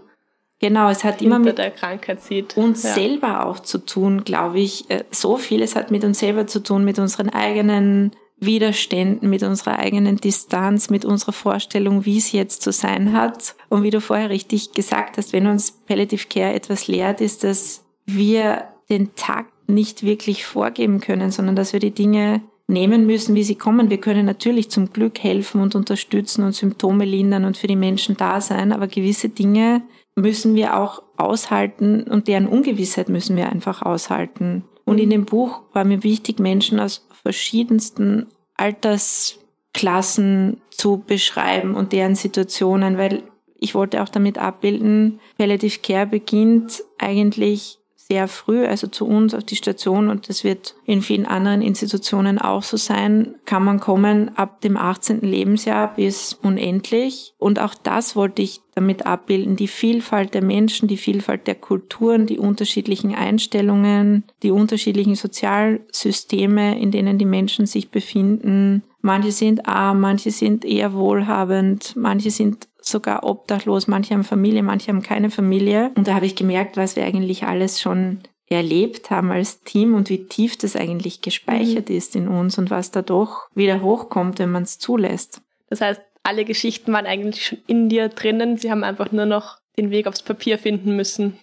Genau, 0.64 0.88
es 0.88 1.04
hat 1.04 1.22
immer 1.22 1.40
mit 1.40 1.58
der 1.58 1.72
Krankheit 1.72 2.22
sieht. 2.22 2.56
uns 2.56 2.84
ja. 2.84 2.94
selber 2.94 3.46
auch 3.46 3.60
zu 3.60 3.80
tun, 3.80 4.24
glaube 4.24 4.62
ich. 4.62 4.90
Äh, 4.90 5.04
so 5.12 5.36
vieles 5.36 5.76
hat 5.76 5.92
mit 5.92 6.06
uns 6.06 6.20
selber 6.20 6.48
zu 6.48 6.64
tun, 6.64 6.86
mit 6.86 7.00
unseren 7.00 7.28
eigenen 7.28 8.12
Widerständen, 8.38 9.30
mit 9.30 9.44
unserer 9.44 9.78
eigenen 9.78 10.16
Distanz, 10.16 10.90
mit 10.90 11.04
unserer 11.04 11.34
Vorstellung, 11.34 12.06
wie 12.06 12.18
es 12.18 12.32
jetzt 12.32 12.62
zu 12.62 12.72
sein 12.72 13.12
hat. 13.12 13.56
Und 13.68 13.84
wie 13.84 13.90
du 13.90 14.00
vorher 14.00 14.30
richtig 14.30 14.72
gesagt 14.72 15.18
hast, 15.18 15.34
wenn 15.34 15.48
uns 15.48 15.72
Palliative 15.86 16.28
Care 16.30 16.54
etwas 16.54 16.88
lehrt, 16.88 17.20
ist, 17.20 17.44
dass 17.44 17.84
wir 18.06 18.64
den 18.90 19.16
Takt 19.16 19.52
nicht 19.68 20.04
wirklich 20.04 20.46
vorgeben 20.46 21.02
können, 21.02 21.32
sondern 21.32 21.58
dass 21.58 21.74
wir 21.74 21.82
die 21.82 21.92
Dinge 21.92 22.42
nehmen 22.68 23.06
müssen, 23.06 23.36
wie 23.36 23.44
sie 23.44 23.56
kommen. 23.56 23.90
Wir 23.90 24.00
können 24.00 24.26
natürlich 24.26 24.70
zum 24.70 24.94
Glück 24.94 25.20
helfen 25.20 25.60
und 25.60 25.76
unterstützen 25.76 26.46
und 26.46 26.56
Symptome 26.56 27.04
lindern 27.04 27.44
und 27.44 27.58
für 27.58 27.68
die 27.68 27.76
Menschen 27.76 28.16
da 28.16 28.40
sein, 28.40 28.72
aber 28.72 28.88
gewisse 28.88 29.28
Dinge 29.28 29.82
müssen 30.16 30.56
wir 30.56 30.78
auch 30.78 31.04
aushalten 31.18 32.04
und 32.04 32.28
deren 32.28 32.48
Ungewissheit 32.48 33.10
müssen 33.10 33.36
wir 33.36 33.50
einfach 33.50 33.82
aushalten. 33.82 34.64
Und 34.86 35.00
in 35.00 35.10
dem 35.10 35.26
Buch 35.26 35.64
war 35.74 35.86
mir 35.86 36.04
wichtig, 36.04 36.40
Menschen 36.40 36.80
aus 36.80 37.08
verschiedensten 37.24 38.28
Altersklassen 38.56 40.62
zu 40.70 41.04
beschreiben 41.06 41.76
und 41.76 41.92
deren 41.94 42.16
Situationen, 42.16 42.98
weil 42.98 43.24
ich 43.60 43.76
wollte 43.76 44.02
auch 44.04 44.10
damit 44.10 44.38
abbilden, 44.38 45.20
Palliative 45.38 45.80
Care 45.80 46.06
beginnt 46.06 46.84
eigentlich 46.98 47.80
sehr 48.14 48.28
früh, 48.28 48.68
also 48.68 48.86
zu 48.86 49.08
uns 49.08 49.34
auf 49.34 49.44
die 49.44 49.56
Station 49.56 50.08
und 50.08 50.30
das 50.30 50.44
wird 50.44 50.76
in 50.86 51.02
vielen 51.02 51.26
anderen 51.26 51.64
Institutionen 51.64 52.38
auch 52.38 52.62
so 52.62 52.78
sein, 52.78 53.34
kann 53.46 53.64
man 53.64 53.80
kommen 53.80 54.38
ab 54.38 54.62
dem 54.62 54.78
18. 54.78 55.22
Lebensjahr 55.22 55.96
bis 55.96 56.36
unendlich. 56.36 57.34
Und 57.40 57.60
auch 57.60 57.74
das 57.74 58.16
wollte 58.16 58.44
ich 58.44 58.62
damit 58.76 59.08
abbilden, 59.08 59.56
die 59.56 59.68
Vielfalt 59.68 60.36
der 60.36 60.44
Menschen, 60.44 60.88
die 60.88 60.98
Vielfalt 60.98 61.48
der 61.48 61.56
Kulturen, 61.56 62.28
die 62.28 62.38
unterschiedlichen 62.38 63.16
Einstellungen, 63.16 64.26
die 64.44 64.52
unterschiedlichen 64.52 65.16
Sozialsysteme, 65.16 66.80
in 66.80 66.92
denen 66.92 67.18
die 67.18 67.26
Menschen 67.26 67.66
sich 67.66 67.90
befinden. 67.90 68.84
Manche 69.02 69.32
sind 69.32 69.68
arm, 69.68 70.02
manche 70.02 70.30
sind 70.30 70.66
eher 70.66 70.94
wohlhabend, 70.94 71.96
manche 71.96 72.30
sind 72.30 72.68
sogar 72.86 73.24
obdachlos, 73.24 73.88
manche 73.88 74.14
haben 74.14 74.24
Familie, 74.24 74.64
manche 74.64 74.90
haben 74.90 75.02
keine 75.02 75.30
Familie. 75.30 75.92
Und 75.96 76.08
da 76.08 76.16
habe 76.16 76.26
ich 76.26 76.36
gemerkt, 76.36 76.78
was 76.78 76.96
wir 76.96 77.06
eigentlich 77.06 77.44
alles 77.44 77.82
schon 77.82 78.20
erlebt 78.50 79.10
haben 79.10 79.32
als 79.32 79.62
Team 79.62 79.96
und 79.96 80.10
wie 80.10 80.26
tief 80.28 80.58
das 80.58 80.76
eigentlich 80.76 81.22
gespeichert 81.22 81.90
mhm. 81.90 81.96
ist 81.96 82.16
in 82.16 82.28
uns 82.28 82.58
und 82.58 82.70
was 82.70 82.92
da 82.92 83.02
doch 83.02 83.48
wieder 83.56 83.82
hochkommt, 83.82 84.40
wenn 84.40 84.52
man 84.52 84.64
es 84.64 84.80
zulässt. 84.80 85.42
Das 85.70 85.82
heißt, 85.82 86.02
alle 86.24 86.46
Geschichten 86.46 86.94
waren 86.94 87.06
eigentlich 87.06 87.46
schon 87.46 87.60
in 87.68 87.90
dir 87.90 88.10
drinnen, 88.10 88.58
sie 88.58 88.72
haben 88.72 88.84
einfach 88.84 89.12
nur 89.12 89.26
noch 89.26 89.58
den 89.78 89.90
Weg 89.90 90.08
aufs 90.08 90.22
Papier 90.22 90.58
finden 90.58 90.96
müssen. 90.96 91.38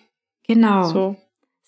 Genau. 0.47 0.85
So. 0.85 1.17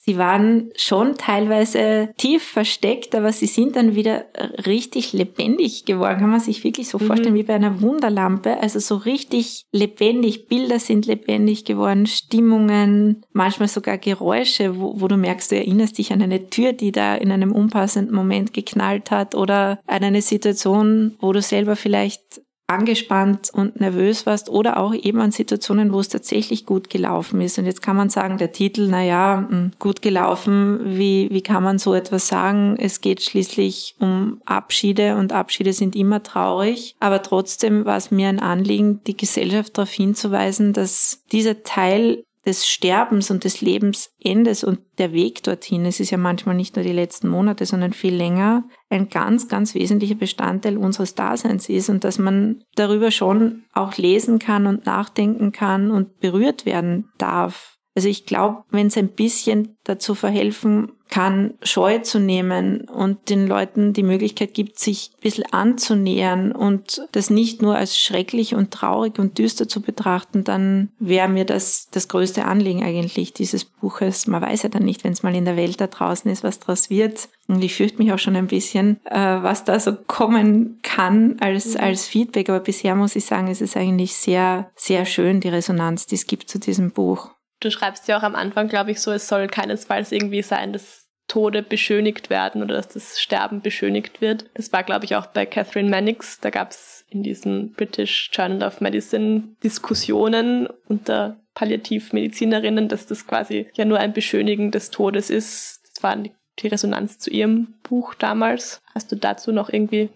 Sie 0.05 0.19
waren 0.19 0.71
schon 0.75 1.15
teilweise 1.15 2.09
tief 2.17 2.43
versteckt, 2.43 3.15
aber 3.15 3.31
sie 3.31 3.47
sind 3.47 3.77
dann 3.77 3.95
wieder 3.95 4.25
richtig 4.67 5.13
lebendig 5.13 5.85
geworden. 5.85 6.19
Kann 6.19 6.31
man 6.31 6.41
sich 6.41 6.65
wirklich 6.65 6.89
so 6.89 6.99
mhm. 6.99 7.07
vorstellen 7.07 7.35
wie 7.37 7.45
bei 7.45 7.55
einer 7.55 7.81
Wunderlampe. 7.81 8.59
Also 8.59 8.81
so 8.81 8.97
richtig 8.97 9.65
lebendig. 9.71 10.49
Bilder 10.49 10.81
sind 10.81 11.07
lebendig 11.07 11.65
geworden, 11.65 12.07
Stimmungen, 12.07 13.23
manchmal 13.33 13.69
sogar 13.69 13.97
Geräusche, 13.97 14.77
wo, 14.77 15.01
wo 15.01 15.07
du 15.07 15.17
merkst, 15.17 15.53
du 15.53 15.57
erinnerst 15.57 15.99
dich 15.99 16.13
an 16.13 16.21
eine 16.21 16.51
Tür, 16.51 16.73
die 16.73 16.91
da 16.91 17.15
in 17.15 17.31
einem 17.31 17.53
unpassenden 17.53 18.13
Moment 18.13 18.53
geknallt 18.53 19.13
hat 19.13 19.37
oder 19.37 19.79
an 19.87 20.03
eine 20.03 20.23
Situation, 20.23 21.15
wo 21.21 21.33
du 21.33 21.41
selber 21.41 21.77
vielleicht 21.77 22.43
angespannt 22.67 23.51
und 23.53 23.81
nervös 23.81 24.25
warst 24.25 24.49
oder 24.49 24.79
auch 24.79 24.95
eben 24.95 25.21
an 25.21 25.31
Situationen, 25.31 25.93
wo 25.93 26.01
es 26.01 26.09
tatsächlich 26.09 26.65
gut 26.65 26.89
gelaufen 26.89 27.41
ist. 27.41 27.59
Und 27.59 27.67
jetzt 27.67 27.83
kann 27.83 27.97
man 27.97 28.09
sagen, 28.09 28.39
der 28.39 28.53
Titel, 28.53 28.89
na 28.89 29.03
ja, 29.03 29.47
hm, 29.49 29.73
gut 29.79 30.01
gelaufen, 30.01 30.81
wie, 30.85 31.29
wie 31.31 31.43
kann 31.43 31.63
man 31.63 31.79
so 31.79 31.95
etwas 31.95 32.29
sagen? 32.29 32.77
Es 32.79 33.01
geht 33.01 33.23
schließlich 33.23 33.97
um 33.99 34.41
Abschiede 34.47 35.17
und 35.17 35.33
Abschiede 35.33 35.73
sind 35.73 35.95
immer 35.95 36.23
traurig. 36.23 36.97
Aber 36.99 37.23
trotzdem 37.23 37.85
war 37.85 37.97
es 37.97 38.11
mir 38.11 38.29
ein 38.29 38.41
Anliegen, 38.41 39.03
die 39.07 39.17
Gesellschaft 39.17 39.77
darauf 39.77 39.91
hinzuweisen, 39.91 40.73
dass 40.73 41.23
dieser 41.31 41.63
Teil 41.63 42.25
des 42.45 42.69
Sterbens 42.69 43.31
und 43.31 43.45
des 43.45 43.61
Lebensendes 43.61 44.65
und 44.65 44.81
der 44.99 45.13
Weg 45.13 45.43
dorthin, 45.45 45.87
es 45.87 46.01
ist 46.01 46.11
ja 46.11 46.19
manchmal 46.19 46.57
nicht 46.57 46.75
nur 46.75 46.85
die 46.85 46.93
letzten 46.93 47.29
Monate, 47.29 47.67
sondern 47.67 47.93
viel 47.93 48.15
länger, 48.15 48.65
ein 48.91 49.09
ganz, 49.09 49.49
ganz 49.49 49.75
wesentlicher 49.75 50.17
Bestandteil 50.17 50.77
unseres 50.77 51.15
Daseins 51.15 51.69
ist 51.69 51.89
und 51.89 52.05
dass 52.05 52.19
man 52.19 52.65
darüber 52.75 53.11
schon 53.11 53.65
auch 53.73 53.97
lesen 53.97 54.39
kann 54.39 54.67
und 54.67 54.87
nachdenken 54.87 55.53
kann 55.53 55.91
und 55.91 56.19
berührt 56.19 56.67
werden 56.67 57.11
darf. 57.19 57.79
Also 57.95 58.09
ich 58.09 58.27
glaube, 58.27 58.65
wenn 58.71 58.87
es 58.87 58.97
ein 58.97 59.09
bisschen 59.09 59.77
dazu 59.85 60.15
verhelfen 60.15 60.93
kann, 61.13 61.53
Scheu 61.63 61.99
zu 61.99 62.19
nehmen 62.19 62.89
und 62.89 63.29
den 63.29 63.47
Leuten 63.47 63.93
die 63.93 64.03
Möglichkeit 64.03 64.55
gibt, 64.55 64.79
sich 64.79 65.11
ein 65.13 65.21
bisschen 65.21 65.45
anzunähern 65.53 66.53
und 66.53 67.07
das 67.13 67.29
nicht 67.29 67.61
nur 67.61 67.77
als 67.77 67.99
schrecklich 67.99 68.55
und 68.55 68.71
traurig 68.71 69.19
und 69.19 69.37
düster 69.37 69.69
zu 69.69 69.83
betrachten, 69.83 70.43
dann 70.43 70.89
wäre 70.99 71.29
mir 71.29 71.45
das 71.45 71.91
das 71.91 72.09
größte 72.09 72.47
Anliegen 72.47 72.83
eigentlich 72.83 73.35
dieses 73.35 73.67
Buches. 73.67 74.27
Man 74.27 74.41
weiß 74.41 74.63
ja 74.63 74.71
dann 74.71 74.85
nicht, 74.85 75.05
wenn 75.05 75.13
es 75.13 75.23
mal 75.23 75.35
in 75.35 75.45
der 75.45 75.59
Welt 75.59 75.83
da 75.83 75.87
draußen 75.87 76.31
ist, 76.31 76.45
was 76.45 76.61
daraus 76.61 76.89
wird. 76.89 77.29
Und 77.47 77.63
ich 77.63 77.75
fürchte 77.75 77.99
mich 77.99 78.11
auch 78.11 78.19
schon 78.19 78.35
ein 78.35 78.47
bisschen, 78.47 78.99
äh, 79.05 79.19
was 79.43 79.65
da 79.65 79.79
so 79.79 79.95
kommen 79.95 80.79
kann 80.83 81.37
als, 81.41 81.75
mhm. 81.75 81.81
als 81.81 82.07
Feedback. 82.07 82.49
Aber 82.49 82.61
bisher 82.61 82.95
muss 82.95 83.17
ich 83.17 83.27
sagen, 83.27 83.49
es 83.49 83.61
ist 83.61 83.77
eigentlich 83.77 84.15
sehr, 84.15 84.71
sehr 84.77 85.05
schön, 85.05 85.41
die 85.41 85.51
Resonanz, 85.51 86.07
die 86.07 86.15
es 86.15 86.27
gibt 86.27 86.49
zu 86.49 86.59
diesem 86.59 86.91
Buch. 86.91 87.33
Du 87.61 87.71
schreibst 87.71 88.09
ja 88.09 88.19
auch 88.19 88.23
am 88.23 88.35
Anfang, 88.35 88.69
glaube 88.69 88.93
ich, 88.93 89.01
so, 89.01 89.13
es 89.13 89.29
soll 89.29 89.47
keinesfalls 89.47 90.11
irgendwie 90.11 90.43
sein, 90.43 90.73
dass 90.73 91.02
Tode 91.33 91.63
beschönigt 91.63 92.29
werden 92.29 92.63
oder 92.63 92.75
dass 92.75 92.89
das 92.89 93.19
Sterben 93.19 93.63
beschönigt 93.63 94.21
wird. 94.21 94.45
Das 94.53 94.71
war, 94.71 94.83
glaube 94.83 95.07
ich, 95.07 95.17
auch 95.17 95.25
bei 95.25 95.47
Catherine 95.47 95.89
Mannix. 95.89 96.41
Da 96.41 96.51
gab 96.51 96.73
es 96.73 97.07
in 97.09 97.23
diesen 97.23 97.73
British 97.73 98.29
Journal 98.35 98.63
of 98.63 98.83
Medicine 98.83 99.45
Diskussionen 99.65 100.69
unter 100.89 101.41
Palliativmedizinerinnen, 101.55 102.89
dass 102.89 103.07
das 103.07 103.27
quasi 103.27 103.67
ja 103.73 103.87
nur 103.87 103.99
ein 103.99 104.13
Beschönigen 104.13 104.73
des 104.73 104.91
Todes 104.91 105.31
ist. 105.31 105.81
Das 105.95 106.03
war 106.03 106.17
die 106.17 106.69
Resonanz 106.69 107.19
zu 107.19 107.31
ihrem 107.31 107.77
Buch 107.83 108.13
damals. 108.13 108.83
Hast 108.95 109.11
du 109.11 109.17
dazu 109.17 109.53
noch 109.53 109.71
irgendwie 109.71 110.11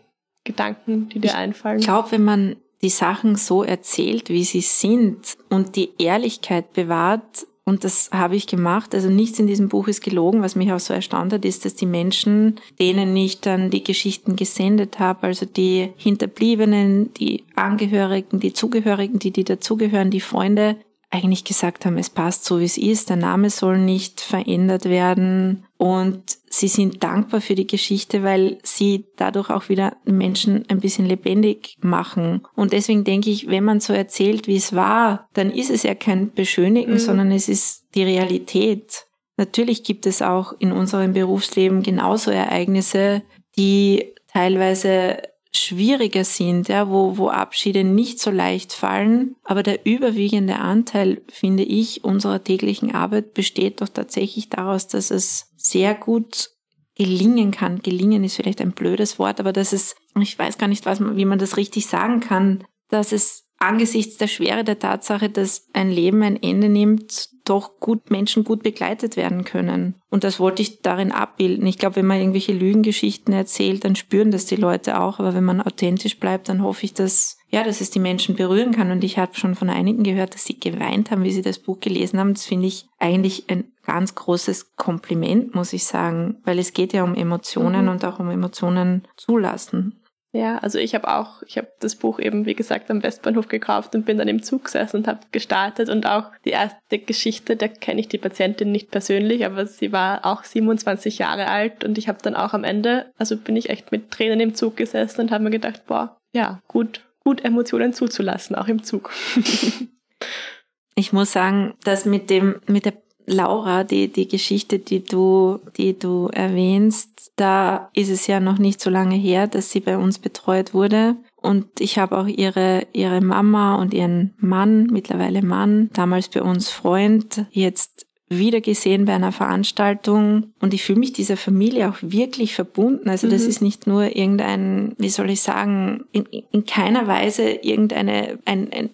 Gedanken, 0.44 1.08
die 1.08 1.20
dir 1.20 1.28
ich 1.28 1.34
einfallen? 1.34 1.78
Ich 1.78 1.86
glaube, 1.86 2.12
wenn 2.12 2.24
man 2.24 2.56
die 2.82 2.90
Sachen 2.90 3.36
so 3.36 3.62
erzählt, 3.62 4.28
wie 4.28 4.44
sie 4.44 4.60
sind 4.60 5.38
und 5.48 5.76
die 5.76 5.94
Ehrlichkeit 5.98 6.74
bewahrt. 6.74 7.46
Und 7.68 7.82
das 7.82 8.10
habe 8.12 8.36
ich 8.36 8.46
gemacht. 8.46 8.94
Also 8.94 9.10
nichts 9.10 9.40
in 9.40 9.48
diesem 9.48 9.68
Buch 9.68 9.88
ist 9.88 10.00
gelogen. 10.00 10.40
Was 10.40 10.54
mich 10.54 10.72
auch 10.72 10.78
so 10.78 10.94
erstaunt 10.94 11.32
hat, 11.32 11.44
ist, 11.44 11.64
dass 11.64 11.74
die 11.74 11.84
Menschen, 11.84 12.60
denen 12.78 13.14
ich 13.16 13.40
dann 13.40 13.70
die 13.70 13.82
Geschichten 13.82 14.36
gesendet 14.36 15.00
habe, 15.00 15.26
also 15.26 15.46
die 15.46 15.90
Hinterbliebenen, 15.96 17.12
die 17.14 17.42
Angehörigen, 17.56 18.38
die 18.38 18.52
Zugehörigen, 18.52 19.18
die, 19.18 19.32
die 19.32 19.42
dazugehören, 19.42 20.12
die 20.12 20.20
Freunde, 20.20 20.76
eigentlich 21.10 21.44
gesagt 21.44 21.86
haben, 21.86 21.98
es 21.98 22.10
passt 22.10 22.44
so, 22.44 22.60
wie 22.60 22.64
es 22.64 22.78
ist. 22.78 23.10
Der 23.10 23.16
Name 23.16 23.50
soll 23.50 23.78
nicht 23.78 24.20
verändert 24.20 24.84
werden. 24.84 25.65
Und 25.78 26.38
sie 26.48 26.68
sind 26.68 27.02
dankbar 27.02 27.40
für 27.40 27.54
die 27.54 27.66
Geschichte, 27.66 28.22
weil 28.22 28.58
sie 28.62 29.06
dadurch 29.16 29.50
auch 29.50 29.68
wieder 29.68 29.96
Menschen 30.04 30.64
ein 30.68 30.80
bisschen 30.80 31.04
lebendig 31.06 31.76
machen. 31.80 32.42
Und 32.54 32.72
deswegen 32.72 33.04
denke 33.04 33.30
ich, 33.30 33.48
wenn 33.48 33.64
man 33.64 33.80
so 33.80 33.92
erzählt, 33.92 34.46
wie 34.46 34.56
es 34.56 34.74
war, 34.74 35.28
dann 35.34 35.50
ist 35.50 35.70
es 35.70 35.82
ja 35.82 35.94
kein 35.94 36.32
Beschönigen, 36.32 36.94
mhm. 36.94 36.98
sondern 36.98 37.30
es 37.30 37.48
ist 37.48 37.84
die 37.94 38.04
Realität. 38.04 39.06
Natürlich 39.36 39.84
gibt 39.84 40.06
es 40.06 40.22
auch 40.22 40.54
in 40.58 40.72
unserem 40.72 41.12
Berufsleben 41.12 41.82
genauso 41.82 42.30
Ereignisse, 42.30 43.22
die 43.58 44.14
teilweise 44.32 45.18
schwieriger 45.56 46.24
sind, 46.24 46.68
ja, 46.68 46.90
wo, 46.90 47.16
wo 47.18 47.28
Abschiede 47.28 47.84
nicht 47.84 48.20
so 48.20 48.30
leicht 48.30 48.72
fallen. 48.72 49.36
Aber 49.44 49.62
der 49.62 49.86
überwiegende 49.86 50.56
Anteil, 50.56 51.22
finde 51.28 51.62
ich, 51.62 52.04
unserer 52.04 52.42
täglichen 52.42 52.94
Arbeit 52.94 53.34
besteht 53.34 53.80
doch 53.80 53.88
tatsächlich 53.88 54.48
daraus, 54.48 54.86
dass 54.86 55.10
es 55.10 55.52
sehr 55.56 55.94
gut 55.94 56.50
gelingen 56.94 57.50
kann. 57.50 57.80
Gelingen 57.80 58.24
ist 58.24 58.36
vielleicht 58.36 58.60
ein 58.60 58.72
blödes 58.72 59.18
Wort, 59.18 59.38
aber 59.40 59.52
dass 59.52 59.72
es, 59.72 59.96
ich 60.20 60.38
weiß 60.38 60.58
gar 60.58 60.68
nicht, 60.68 60.86
was, 60.86 61.00
wie 61.00 61.24
man 61.24 61.38
das 61.38 61.56
richtig 61.56 61.86
sagen 61.86 62.20
kann, 62.20 62.64
dass 62.88 63.12
es 63.12 63.45
angesichts 63.58 64.16
der 64.16 64.28
Schwere 64.28 64.64
der 64.64 64.78
Tatsache, 64.78 65.28
dass 65.28 65.68
ein 65.72 65.90
Leben 65.90 66.22
ein 66.22 66.42
Ende 66.42 66.68
nimmt, 66.68 67.30
doch 67.44 67.78
gut 67.78 68.10
Menschen 68.10 68.44
gut 68.44 68.62
begleitet 68.62 69.16
werden 69.16 69.44
können. 69.44 69.94
Und 70.10 70.24
das 70.24 70.40
wollte 70.40 70.62
ich 70.62 70.82
darin 70.82 71.12
abbilden. 71.12 71.66
Ich 71.66 71.78
glaube, 71.78 71.96
wenn 71.96 72.06
man 72.06 72.18
irgendwelche 72.18 72.52
Lügengeschichten 72.52 73.32
erzählt, 73.32 73.84
dann 73.84 73.94
spüren 73.94 74.30
das 74.30 74.46
die 74.46 74.56
Leute 74.56 75.00
auch. 75.00 75.20
Aber 75.20 75.34
wenn 75.34 75.44
man 75.44 75.60
authentisch 75.60 76.18
bleibt, 76.18 76.48
dann 76.48 76.62
hoffe 76.62 76.84
ich, 76.84 76.94
dass 76.94 77.36
ja, 77.48 77.62
dass 77.62 77.80
es 77.80 77.90
die 77.90 78.00
Menschen 78.00 78.34
berühren 78.34 78.72
kann. 78.72 78.90
Und 78.90 79.04
ich 79.04 79.18
habe 79.18 79.34
schon 79.34 79.54
von 79.54 79.70
einigen 79.70 80.02
gehört, 80.02 80.34
dass 80.34 80.44
sie 80.44 80.58
geweint 80.58 81.10
haben, 81.10 81.22
wie 81.22 81.30
sie 81.30 81.42
das 81.42 81.60
Buch 81.60 81.78
gelesen 81.78 82.18
haben. 82.18 82.34
Das 82.34 82.44
finde 82.44 82.66
ich 82.66 82.86
eigentlich 82.98 83.48
ein 83.48 83.72
ganz 83.84 84.14
großes 84.16 84.74
Kompliment, 84.74 85.54
muss 85.54 85.72
ich 85.72 85.84
sagen, 85.84 86.38
weil 86.44 86.58
es 86.58 86.72
geht 86.72 86.92
ja 86.92 87.04
um 87.04 87.14
Emotionen 87.14 87.84
mhm. 87.84 87.90
und 87.92 88.04
auch 88.04 88.18
um 88.18 88.30
Emotionen 88.30 89.06
zulassen. 89.16 90.00
Ja, 90.36 90.58
also 90.58 90.78
ich 90.78 90.94
habe 90.94 91.08
auch, 91.08 91.42
ich 91.46 91.56
habe 91.56 91.68
das 91.80 91.96
Buch 91.96 92.18
eben, 92.20 92.44
wie 92.44 92.54
gesagt, 92.54 92.90
am 92.90 93.02
Westbahnhof 93.02 93.48
gekauft 93.48 93.94
und 93.94 94.04
bin 94.04 94.18
dann 94.18 94.28
im 94.28 94.42
Zug 94.42 94.64
gesessen 94.64 94.98
und 94.98 95.08
habe 95.08 95.20
gestartet 95.32 95.88
und 95.88 96.04
auch 96.04 96.30
die 96.44 96.50
erste 96.50 96.98
Geschichte, 96.98 97.56
da 97.56 97.68
kenne 97.68 98.00
ich 98.00 98.08
die 98.08 98.18
Patientin 98.18 98.70
nicht 98.70 98.90
persönlich, 98.90 99.46
aber 99.46 99.64
sie 99.64 99.92
war 99.92 100.26
auch 100.26 100.44
27 100.44 101.18
Jahre 101.18 101.48
alt 101.48 101.84
und 101.84 101.96
ich 101.96 102.06
habe 102.06 102.18
dann 102.20 102.36
auch 102.36 102.52
am 102.52 102.64
Ende, 102.64 103.10
also 103.16 103.38
bin 103.38 103.56
ich 103.56 103.70
echt 103.70 103.92
mit 103.92 104.10
Tränen 104.10 104.40
im 104.40 104.54
Zug 104.54 104.76
gesessen 104.76 105.22
und 105.22 105.30
habe 105.30 105.42
mir 105.42 105.50
gedacht, 105.50 105.86
boah, 105.86 106.18
ja, 106.34 106.60
gut, 106.68 107.00
gut 107.24 107.42
Emotionen 107.42 107.94
zuzulassen, 107.94 108.56
auch 108.56 108.68
im 108.68 108.82
Zug. 108.82 109.12
ich 110.96 111.14
muss 111.14 111.32
sagen, 111.32 111.72
dass 111.82 112.04
mit 112.04 112.28
dem, 112.28 112.60
mit 112.66 112.84
der 112.84 112.92
Laura, 113.26 113.84
die, 113.84 114.08
die 114.08 114.28
Geschichte, 114.28 114.78
die 114.78 115.04
du, 115.04 115.58
die 115.76 115.98
du 115.98 116.28
erwähnst, 116.32 117.32
da 117.36 117.90
ist 117.92 118.08
es 118.08 118.26
ja 118.26 118.40
noch 118.40 118.58
nicht 118.58 118.80
so 118.80 118.88
lange 118.88 119.16
her, 119.16 119.46
dass 119.46 119.70
sie 119.70 119.80
bei 119.80 119.98
uns 119.98 120.18
betreut 120.18 120.72
wurde. 120.72 121.16
Und 121.36 121.80
ich 121.80 121.98
habe 121.98 122.18
auch 122.18 122.26
ihre, 122.26 122.86
ihre 122.92 123.20
Mama 123.20 123.76
und 123.76 123.92
ihren 123.92 124.34
Mann, 124.38 124.84
mittlerweile 124.84 125.42
Mann, 125.42 125.90
damals 125.92 126.28
bei 126.28 126.42
uns 126.42 126.70
Freund, 126.70 127.46
jetzt 127.50 128.06
wieder 128.28 128.60
gesehen 128.60 129.04
bei 129.04 129.14
einer 129.14 129.30
Veranstaltung 129.30 130.52
und 130.60 130.74
ich 130.74 130.82
fühle 130.82 130.98
mich 130.98 131.12
dieser 131.12 131.36
Familie 131.36 131.88
auch 131.88 131.98
wirklich 132.00 132.54
verbunden. 132.54 133.08
Also 133.08 133.28
das 133.28 133.44
mhm. 133.44 133.48
ist 133.48 133.62
nicht 133.62 133.86
nur 133.86 134.16
irgendein, 134.16 134.94
wie 134.98 135.10
soll 135.10 135.30
ich 135.30 135.42
sagen, 135.42 136.06
in, 136.10 136.24
in 136.24 136.66
keiner 136.66 137.06
Weise 137.06 137.48
irgendeine 137.48 138.40
ein, 138.44 138.72
ein 138.72 138.90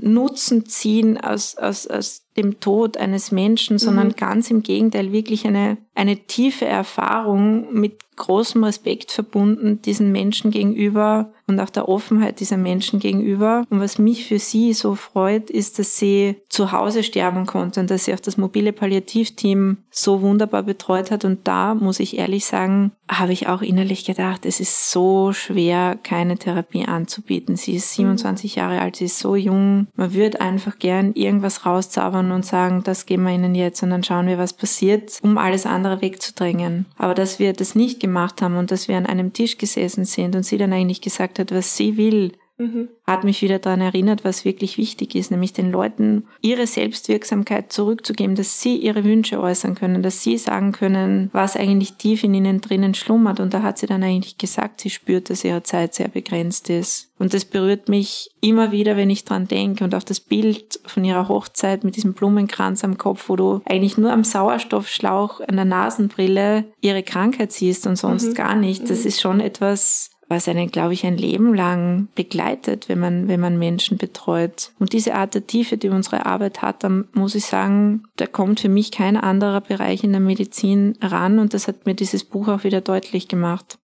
Nutzen 0.00 0.66
ziehen 0.66 1.16
aus, 1.16 1.56
aus, 1.56 1.86
aus 1.86 2.24
dem 2.36 2.60
Tod 2.60 2.96
eines 2.96 3.30
Menschen, 3.30 3.78
sondern 3.78 4.08
mhm. 4.08 4.16
ganz 4.16 4.50
im 4.50 4.62
Gegenteil 4.62 5.12
wirklich 5.12 5.46
eine, 5.46 5.76
eine 5.94 6.16
tiefe 6.16 6.64
Erfahrung 6.64 7.72
mit 7.72 7.98
großem 8.16 8.62
Respekt 8.62 9.10
verbunden 9.10 9.80
diesen 9.82 10.12
Menschen 10.12 10.50
gegenüber 10.50 11.32
und 11.46 11.58
auch 11.60 11.70
der 11.70 11.88
Offenheit 11.88 12.40
dieser 12.40 12.56
Menschen 12.56 13.00
gegenüber. 13.00 13.64
Und 13.70 13.80
was 13.80 13.98
mich 13.98 14.26
für 14.26 14.38
sie 14.38 14.72
so 14.74 14.94
freut, 14.94 15.50
ist, 15.50 15.78
dass 15.78 15.96
sie 15.96 16.36
zu 16.48 16.72
Hause 16.72 17.02
sterben 17.02 17.46
konnte 17.46 17.80
und 17.80 17.90
dass 17.90 18.04
sie 18.04 18.14
auch 18.14 18.20
das 18.20 18.36
mobile 18.36 18.72
Palliativteam 18.72 19.78
so 19.90 20.20
wunderbar 20.20 20.62
betreut 20.62 21.10
hat. 21.10 21.24
Und 21.24 21.48
da 21.48 21.74
muss 21.74 22.00
ich 22.00 22.18
ehrlich 22.18 22.44
sagen, 22.44 22.92
habe 23.18 23.32
ich 23.32 23.48
auch 23.48 23.62
innerlich 23.62 24.04
gedacht, 24.04 24.46
es 24.46 24.60
ist 24.60 24.90
so 24.90 25.32
schwer, 25.32 25.98
keine 26.02 26.36
Therapie 26.36 26.84
anzubieten. 26.86 27.56
Sie 27.56 27.74
ist 27.74 27.92
27 27.94 28.56
Jahre 28.56 28.80
alt, 28.80 28.96
sie 28.96 29.06
ist 29.06 29.18
so 29.18 29.36
jung. 29.36 29.86
Man 29.96 30.14
würde 30.14 30.40
einfach 30.40 30.78
gern 30.78 31.12
irgendwas 31.14 31.66
rauszaubern 31.66 32.32
und 32.32 32.46
sagen, 32.46 32.82
das 32.84 33.06
geben 33.06 33.24
wir 33.24 33.32
ihnen 33.32 33.54
jetzt 33.54 33.82
und 33.82 33.90
dann 33.90 34.04
schauen 34.04 34.26
wir, 34.26 34.38
was 34.38 34.52
passiert, 34.52 35.18
um 35.22 35.38
alles 35.38 35.66
andere 35.66 36.00
wegzudrängen. 36.00 36.86
Aber 36.96 37.14
dass 37.14 37.38
wir 37.38 37.52
das 37.52 37.74
nicht 37.74 38.00
gemacht 38.00 38.42
haben 38.42 38.56
und 38.56 38.70
dass 38.70 38.88
wir 38.88 38.96
an 38.96 39.06
einem 39.06 39.32
Tisch 39.32 39.58
gesessen 39.58 40.04
sind 40.04 40.36
und 40.36 40.44
sie 40.44 40.58
dann 40.58 40.72
eigentlich 40.72 41.00
gesagt 41.00 41.38
hat, 41.38 41.52
was 41.52 41.76
sie 41.76 41.96
will, 41.96 42.32
mhm. 42.62 42.88
hat 43.06 43.24
mich 43.24 43.42
wieder 43.42 43.58
daran 43.58 43.80
erinnert, 43.80 44.24
was 44.24 44.44
wirklich 44.44 44.78
wichtig 44.78 45.14
ist, 45.14 45.30
nämlich 45.30 45.52
den 45.52 45.70
Leuten 45.70 46.24
ihre 46.40 46.66
Selbstwirksamkeit 46.66 47.72
zurückzugeben, 47.72 48.34
dass 48.36 48.60
sie 48.60 48.76
ihre 48.76 49.04
Wünsche 49.04 49.40
äußern 49.40 49.74
können, 49.74 50.02
dass 50.02 50.22
sie 50.22 50.38
sagen 50.38 50.72
können, 50.72 51.30
was 51.32 51.56
eigentlich 51.56 51.94
tief 51.94 52.24
in 52.24 52.34
ihnen 52.34 52.60
drinnen 52.60 52.94
schlummert. 52.94 53.40
Und 53.40 53.54
da 53.54 53.62
hat 53.62 53.78
sie 53.78 53.86
dann 53.86 54.02
eigentlich 54.02 54.38
gesagt, 54.38 54.80
sie 54.80 54.90
spürt, 54.90 55.30
dass 55.30 55.44
ihre 55.44 55.62
Zeit 55.62 55.94
sehr 55.94 56.08
begrenzt 56.08 56.70
ist. 56.70 57.12
Und 57.18 57.34
das 57.34 57.44
berührt 57.44 57.88
mich 57.88 58.30
immer 58.40 58.72
wieder, 58.72 58.96
wenn 58.96 59.08
ich 59.08 59.24
dran 59.24 59.46
denke 59.46 59.84
und 59.84 59.94
auch 59.94 60.02
das 60.02 60.18
Bild 60.18 60.80
von 60.86 61.04
ihrer 61.04 61.28
Hochzeit 61.28 61.84
mit 61.84 61.94
diesem 61.94 62.14
Blumenkranz 62.14 62.82
am 62.82 62.98
Kopf, 62.98 63.28
wo 63.28 63.36
du 63.36 63.60
eigentlich 63.64 63.96
nur 63.96 64.12
am 64.12 64.24
Sauerstoffschlauch 64.24 65.40
an 65.40 65.54
der 65.54 65.64
Nasenbrille 65.64 66.64
ihre 66.80 67.04
Krankheit 67.04 67.52
siehst 67.52 67.86
und 67.86 67.94
sonst 67.94 68.30
mhm. 68.30 68.34
gar 68.34 68.56
nicht. 68.56 68.90
Das 68.90 69.02
mhm. 69.02 69.06
ist 69.06 69.20
schon 69.20 69.40
etwas, 69.40 70.10
was 70.32 70.48
einen, 70.48 70.70
glaube 70.70 70.94
ich, 70.94 71.04
ein 71.04 71.16
Leben 71.16 71.54
lang 71.54 72.08
begleitet, 72.14 72.88
wenn 72.88 72.98
man, 72.98 73.28
wenn 73.28 73.40
man 73.40 73.58
Menschen 73.58 73.98
betreut. 73.98 74.72
Und 74.78 74.92
diese 74.92 75.14
Art 75.14 75.34
der 75.34 75.46
Tiefe, 75.46 75.76
die 75.76 75.90
unsere 75.90 76.26
Arbeit 76.26 76.62
hat, 76.62 76.82
dann 76.82 77.04
muss 77.12 77.34
ich 77.34 77.46
sagen, 77.46 78.04
da 78.16 78.26
kommt 78.26 78.60
für 78.60 78.68
mich 78.68 78.90
kein 78.90 79.16
anderer 79.16 79.60
Bereich 79.60 80.02
in 80.02 80.12
der 80.12 80.20
Medizin 80.20 80.96
ran 81.00 81.38
und 81.38 81.54
das 81.54 81.68
hat 81.68 81.86
mir 81.86 81.94
dieses 81.94 82.24
Buch 82.24 82.48
auch 82.48 82.64
wieder 82.64 82.80
deutlich 82.80 83.28
gemacht 83.28 83.78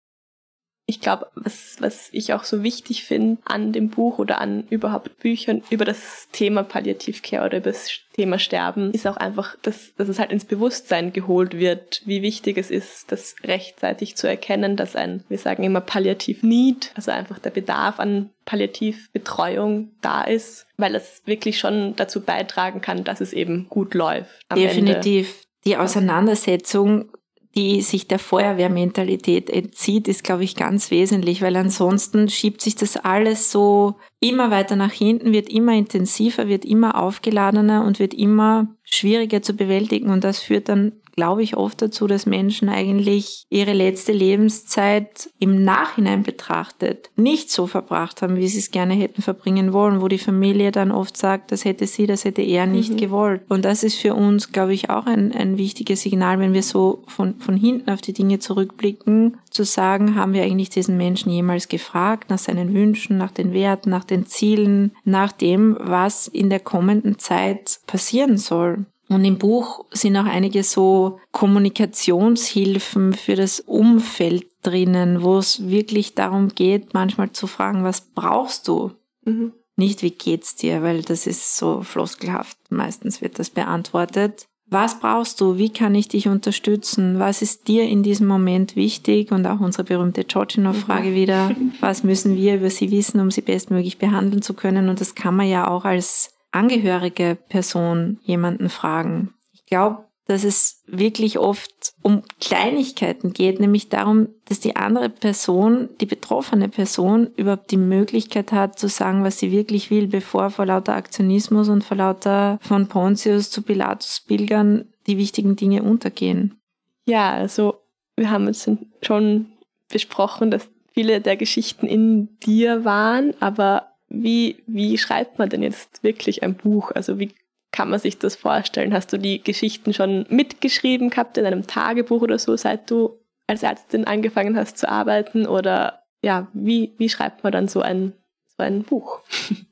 ich 0.90 1.02
glaube, 1.02 1.26
was, 1.34 1.76
was 1.80 2.08
ich 2.12 2.32
auch 2.32 2.44
so 2.44 2.62
wichtig 2.62 3.04
finde 3.04 3.36
an 3.44 3.74
dem 3.74 3.90
Buch 3.90 4.18
oder 4.18 4.40
an 4.40 4.64
überhaupt 4.70 5.18
Büchern 5.18 5.62
über 5.68 5.84
das 5.84 6.28
Thema 6.32 6.62
Palliativcare 6.62 7.44
oder 7.44 7.58
über 7.58 7.72
das 7.72 7.90
Thema 8.14 8.38
Sterben, 8.38 8.92
ist 8.92 9.06
auch 9.06 9.18
einfach, 9.18 9.54
dass, 9.60 9.94
dass 9.96 10.08
es 10.08 10.18
halt 10.18 10.32
ins 10.32 10.46
Bewusstsein 10.46 11.12
geholt 11.12 11.58
wird, 11.58 12.00
wie 12.06 12.22
wichtig 12.22 12.56
es 12.56 12.70
ist, 12.70 13.12
das 13.12 13.36
rechtzeitig 13.44 14.16
zu 14.16 14.26
erkennen, 14.26 14.76
dass 14.76 14.96
ein, 14.96 15.24
wir 15.28 15.36
sagen 15.36 15.62
immer 15.62 15.82
Palliativ-Need, 15.82 16.92
also 16.94 17.10
einfach 17.10 17.38
der 17.38 17.50
Bedarf 17.50 18.00
an 18.00 18.30
Palliativbetreuung 18.46 19.90
da 20.00 20.22
ist, 20.22 20.64
weil 20.78 20.94
es 20.94 21.20
wirklich 21.26 21.58
schon 21.58 21.96
dazu 21.96 22.22
beitragen 22.22 22.80
kann, 22.80 23.04
dass 23.04 23.20
es 23.20 23.34
eben 23.34 23.68
gut 23.68 23.92
läuft. 23.92 24.46
Definitiv. 24.56 25.28
Ende. 25.28 25.48
Die 25.66 25.76
Auseinandersetzung 25.76 27.10
die 27.56 27.80
sich 27.80 28.06
der 28.06 28.18
Feuerwehrmentalität 28.18 29.50
entzieht, 29.50 30.06
ist, 30.06 30.22
glaube 30.22 30.44
ich, 30.44 30.54
ganz 30.54 30.90
wesentlich, 30.90 31.42
weil 31.42 31.56
ansonsten 31.56 32.28
schiebt 32.28 32.60
sich 32.60 32.76
das 32.76 32.96
alles 32.96 33.50
so 33.50 33.96
immer 34.20 34.50
weiter 34.50 34.76
nach 34.76 34.92
hinten, 34.92 35.32
wird 35.32 35.48
immer 35.48 35.74
intensiver, 35.74 36.48
wird 36.48 36.64
immer 36.64 37.00
aufgeladener 37.00 37.84
und 37.84 37.98
wird 37.98 38.14
immer 38.14 38.68
schwieriger 38.84 39.42
zu 39.42 39.54
bewältigen. 39.54 40.10
Und 40.10 40.24
das 40.24 40.40
führt 40.40 40.68
dann 40.68 40.92
glaube 41.18 41.42
ich, 41.42 41.56
oft 41.56 41.82
dazu, 41.82 42.06
dass 42.06 42.26
Menschen 42.26 42.68
eigentlich 42.68 43.42
ihre 43.50 43.72
letzte 43.72 44.12
Lebenszeit 44.12 45.28
im 45.40 45.64
Nachhinein 45.64 46.22
betrachtet 46.22 47.10
nicht 47.16 47.50
so 47.50 47.66
verbracht 47.66 48.22
haben, 48.22 48.36
wie 48.36 48.46
sie 48.46 48.60
es 48.60 48.70
gerne 48.70 48.94
hätten 48.94 49.20
verbringen 49.20 49.72
wollen, 49.72 50.00
wo 50.00 50.06
die 50.06 50.18
Familie 50.20 50.70
dann 50.70 50.92
oft 50.92 51.16
sagt, 51.16 51.50
das 51.50 51.64
hätte 51.64 51.88
sie, 51.88 52.06
das 52.06 52.24
hätte 52.24 52.42
er 52.42 52.66
nicht 52.66 52.92
mhm. 52.92 52.96
gewollt. 52.98 53.40
Und 53.48 53.64
das 53.64 53.82
ist 53.82 53.96
für 53.96 54.14
uns, 54.14 54.52
glaube 54.52 54.74
ich, 54.74 54.90
auch 54.90 55.06
ein, 55.06 55.32
ein 55.32 55.58
wichtiges 55.58 56.02
Signal, 56.02 56.38
wenn 56.38 56.52
wir 56.52 56.62
so 56.62 57.02
von, 57.08 57.40
von 57.40 57.56
hinten 57.56 57.90
auf 57.90 58.00
die 58.00 58.12
Dinge 58.12 58.38
zurückblicken, 58.38 59.38
zu 59.50 59.64
sagen, 59.64 60.14
haben 60.14 60.34
wir 60.34 60.44
eigentlich 60.44 60.70
diesen 60.70 60.96
Menschen 60.96 61.32
jemals 61.32 61.66
gefragt 61.66 62.30
nach 62.30 62.38
seinen 62.38 62.74
Wünschen, 62.74 63.18
nach 63.18 63.32
den 63.32 63.52
Werten, 63.52 63.90
nach 63.90 64.04
den 64.04 64.26
Zielen, 64.26 64.92
nach 65.02 65.32
dem, 65.32 65.76
was 65.80 66.28
in 66.28 66.48
der 66.48 66.60
kommenden 66.60 67.18
Zeit 67.18 67.80
passieren 67.88 68.38
soll. 68.38 68.86
Und 69.08 69.24
im 69.24 69.38
Buch 69.38 69.86
sind 69.90 70.16
auch 70.16 70.26
einige 70.26 70.62
so 70.62 71.18
Kommunikationshilfen 71.32 73.14
für 73.14 73.36
das 73.36 73.60
Umfeld 73.60 74.46
drinnen, 74.62 75.22
wo 75.22 75.38
es 75.38 75.68
wirklich 75.68 76.14
darum 76.14 76.48
geht, 76.48 76.92
manchmal 76.92 77.32
zu 77.32 77.46
fragen, 77.46 77.84
was 77.84 78.02
brauchst 78.02 78.68
du? 78.68 78.92
Mhm. 79.24 79.52
Nicht, 79.76 80.02
wie 80.02 80.10
geht's 80.10 80.56
dir, 80.56 80.82
weil 80.82 81.02
das 81.02 81.26
ist 81.26 81.56
so 81.56 81.82
floskelhaft. 81.82 82.58
Meistens 82.68 83.22
wird 83.22 83.38
das 83.38 83.48
beantwortet. 83.48 84.48
Was 84.70 85.00
brauchst 85.00 85.40
du? 85.40 85.56
Wie 85.56 85.70
kann 85.70 85.94
ich 85.94 86.08
dich 86.08 86.28
unterstützen? 86.28 87.18
Was 87.18 87.40
ist 87.40 87.68
dir 87.68 87.84
in 87.84 88.02
diesem 88.02 88.26
Moment 88.26 88.76
wichtig? 88.76 89.32
Und 89.32 89.46
auch 89.46 89.60
unsere 89.60 89.84
berühmte 89.84 90.26
Tschotschinow-Frage 90.26 91.10
mhm. 91.10 91.14
wieder. 91.14 91.56
Was 91.80 92.04
müssen 92.04 92.36
wir 92.36 92.56
über 92.56 92.68
sie 92.68 92.90
wissen, 92.90 93.20
um 93.20 93.30
sie 93.30 93.40
bestmöglich 93.40 93.96
behandeln 93.96 94.42
zu 94.42 94.52
können? 94.52 94.90
Und 94.90 95.00
das 95.00 95.14
kann 95.14 95.36
man 95.36 95.48
ja 95.48 95.68
auch 95.68 95.86
als 95.86 96.34
angehörige 96.50 97.36
Person 97.48 98.18
jemanden 98.22 98.68
fragen. 98.68 99.34
Ich 99.52 99.66
glaube, 99.66 100.04
dass 100.28 100.44
es 100.44 100.82
wirklich 100.86 101.38
oft 101.38 101.94
um 102.02 102.22
Kleinigkeiten 102.38 103.32
geht, 103.32 103.60
nämlich 103.60 103.88
darum, 103.88 104.28
dass 104.44 104.60
die 104.60 104.76
andere 104.76 105.08
Person, 105.08 105.88
die 106.02 106.06
betroffene 106.06 106.68
Person, 106.68 107.30
überhaupt 107.36 107.70
die 107.70 107.78
Möglichkeit 107.78 108.52
hat 108.52 108.78
zu 108.78 108.88
sagen, 108.88 109.24
was 109.24 109.38
sie 109.38 109.50
wirklich 109.50 109.90
will, 109.90 110.06
bevor 110.06 110.50
vor 110.50 110.66
lauter 110.66 110.94
Aktionismus 110.94 111.70
und 111.70 111.82
vor 111.82 111.96
lauter 111.96 112.58
von 112.60 112.88
Pontius 112.88 113.50
zu 113.50 113.62
Pilatus 113.62 114.20
Pilgern 114.20 114.84
die 115.06 115.16
wichtigen 115.16 115.56
Dinge 115.56 115.82
untergehen. 115.82 116.60
Ja, 117.06 117.32
also 117.32 117.76
wir 118.16 118.30
haben 118.30 118.46
jetzt 118.46 118.70
schon 119.00 119.46
besprochen, 119.90 120.50
dass 120.50 120.68
viele 120.92 121.22
der 121.22 121.38
Geschichten 121.38 121.86
in 121.86 122.38
dir 122.40 122.84
waren, 122.84 123.32
aber 123.40 123.87
wie, 124.08 124.62
wie 124.66 124.98
schreibt 124.98 125.38
man 125.38 125.48
denn 125.48 125.62
jetzt 125.62 126.02
wirklich 126.02 126.42
ein 126.42 126.54
Buch? 126.54 126.92
Also 126.94 127.18
wie 127.18 127.34
kann 127.72 127.90
man 127.90 128.00
sich 128.00 128.18
das 128.18 128.36
vorstellen? 128.36 128.94
Hast 128.94 129.12
du 129.12 129.18
die 129.18 129.42
Geschichten 129.42 129.92
schon 129.92 130.26
mitgeschrieben 130.30 131.10
gehabt 131.10 131.36
in 131.36 131.44
einem 131.44 131.66
Tagebuch 131.66 132.22
oder 132.22 132.38
so, 132.38 132.56
seit 132.56 132.90
du 132.90 133.20
als 133.46 133.62
Ärztin 133.62 134.06
angefangen 134.06 134.56
hast 134.56 134.78
zu 134.78 134.88
arbeiten? 134.88 135.46
Oder 135.46 136.02
ja, 136.22 136.48
wie, 136.52 136.94
wie 136.98 137.08
schreibt 137.08 137.44
man 137.44 137.52
dann 137.52 137.68
so 137.68 137.80
ein, 137.80 138.14
so 138.56 138.62
ein 138.62 138.82
Buch? 138.82 139.22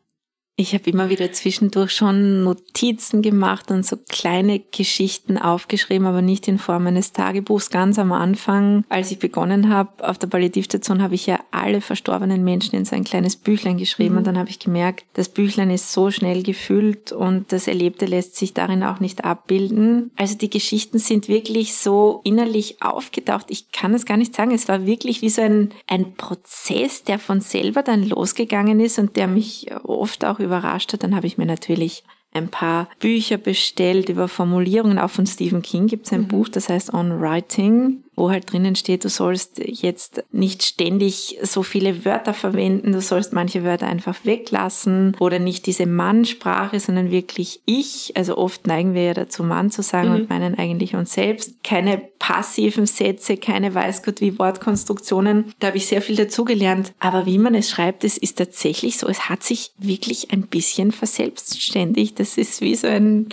Ich 0.58 0.72
habe 0.72 0.88
immer 0.88 1.10
wieder 1.10 1.30
zwischendurch 1.32 1.90
schon 1.90 2.42
Notizen 2.42 3.20
gemacht 3.20 3.70
und 3.70 3.84
so 3.84 3.98
kleine 4.08 4.58
Geschichten 4.58 5.36
aufgeschrieben, 5.36 6.06
aber 6.06 6.22
nicht 6.22 6.48
in 6.48 6.58
Form 6.58 6.86
eines 6.86 7.12
Tagebuchs. 7.12 7.68
Ganz 7.68 7.98
am 7.98 8.10
Anfang, 8.10 8.82
als 8.88 9.10
ich 9.10 9.18
begonnen 9.18 9.68
habe, 9.68 10.08
auf 10.08 10.16
der 10.16 10.28
Palliativstation 10.28 11.02
habe 11.02 11.14
ich 11.14 11.26
ja 11.26 11.40
alle 11.50 11.82
verstorbenen 11.82 12.42
Menschen 12.42 12.74
in 12.74 12.86
so 12.86 12.96
ein 12.96 13.04
kleines 13.04 13.36
Büchlein 13.36 13.76
geschrieben 13.76 14.12
mhm. 14.12 14.18
und 14.18 14.26
dann 14.26 14.38
habe 14.38 14.48
ich 14.48 14.58
gemerkt, 14.58 15.04
das 15.12 15.28
Büchlein 15.28 15.68
ist 15.68 15.92
so 15.92 16.10
schnell 16.10 16.42
gefüllt 16.42 17.12
und 17.12 17.52
das 17.52 17.68
Erlebte 17.68 18.06
lässt 18.06 18.36
sich 18.36 18.54
darin 18.54 18.82
auch 18.82 18.98
nicht 18.98 19.26
abbilden. 19.26 20.10
Also 20.16 20.38
die 20.38 20.48
Geschichten 20.48 20.98
sind 20.98 21.28
wirklich 21.28 21.74
so 21.74 22.22
innerlich 22.24 22.80
aufgetaucht. 22.80 23.50
Ich 23.50 23.72
kann 23.72 23.92
es 23.92 24.06
gar 24.06 24.16
nicht 24.16 24.34
sagen. 24.34 24.52
Es 24.52 24.68
war 24.68 24.86
wirklich 24.86 25.20
wie 25.20 25.28
so 25.28 25.42
ein, 25.42 25.72
ein 25.86 26.14
Prozess, 26.14 27.04
der 27.04 27.18
von 27.18 27.42
selber 27.42 27.82
dann 27.82 28.08
losgegangen 28.08 28.80
ist 28.80 28.98
und 28.98 29.16
der 29.16 29.26
mich 29.26 29.66
oft 29.84 30.24
auch 30.24 30.45
überrascht 30.46 30.92
hat, 30.92 31.02
dann 31.02 31.14
habe 31.14 31.26
ich 31.26 31.38
mir 31.38 31.46
natürlich 31.46 32.04
ein 32.32 32.48
paar 32.48 32.88
Bücher 33.00 33.38
bestellt 33.38 34.08
über 34.08 34.28
Formulierungen. 34.28 34.98
Auch 34.98 35.10
von 35.10 35.26
Stephen 35.26 35.62
King 35.62 35.86
gibt 35.86 36.06
es 36.06 36.12
ein 36.12 36.22
mhm. 36.22 36.28
Buch, 36.28 36.48
das 36.48 36.68
heißt 36.68 36.92
On 36.94 37.20
Writing 37.20 38.02
wo 38.16 38.30
halt 38.30 38.50
drinnen 38.50 38.74
steht, 38.74 39.04
du 39.04 39.08
sollst 39.08 39.60
jetzt 39.64 40.24
nicht 40.32 40.62
ständig 40.62 41.38
so 41.42 41.62
viele 41.62 42.04
Wörter 42.04 42.34
verwenden, 42.34 42.92
du 42.92 43.00
sollst 43.00 43.34
manche 43.34 43.62
Wörter 43.62 43.86
einfach 43.86 44.16
weglassen 44.24 45.14
oder 45.20 45.38
nicht 45.38 45.66
diese 45.66 45.86
Mannsprache, 45.86 46.80
sondern 46.80 47.10
wirklich 47.10 47.60
ich. 47.66 48.16
Also 48.16 48.38
oft 48.38 48.66
neigen 48.66 48.94
wir 48.94 49.04
ja 49.04 49.14
dazu, 49.14 49.44
Mann 49.44 49.70
zu 49.70 49.82
sagen 49.82 50.08
mhm. 50.08 50.14
und 50.14 50.30
meinen 50.30 50.58
eigentlich 50.58 50.96
uns 50.96 51.12
selbst. 51.12 51.62
Keine 51.62 51.98
passiven 52.18 52.86
Sätze, 52.86 53.36
keine 53.36 53.74
weiß 53.74 54.02
Gott 54.02 54.20
wie 54.20 54.38
Wortkonstruktionen. 54.38 55.52
Da 55.58 55.68
habe 55.68 55.76
ich 55.76 55.86
sehr 55.86 56.00
viel 56.00 56.16
dazugelernt. 56.16 56.94
Aber 56.98 57.26
wie 57.26 57.38
man 57.38 57.54
es 57.54 57.70
schreibt, 57.70 58.02
es 58.02 58.16
ist 58.16 58.38
tatsächlich 58.38 58.96
so, 58.98 59.06
es 59.08 59.28
hat 59.28 59.42
sich 59.42 59.72
wirklich 59.78 60.32
ein 60.32 60.42
bisschen 60.42 60.90
verselbstständigt. 60.90 62.18
Das 62.18 62.38
ist 62.38 62.62
wie 62.62 62.74
so 62.74 62.86
ein, 62.86 63.28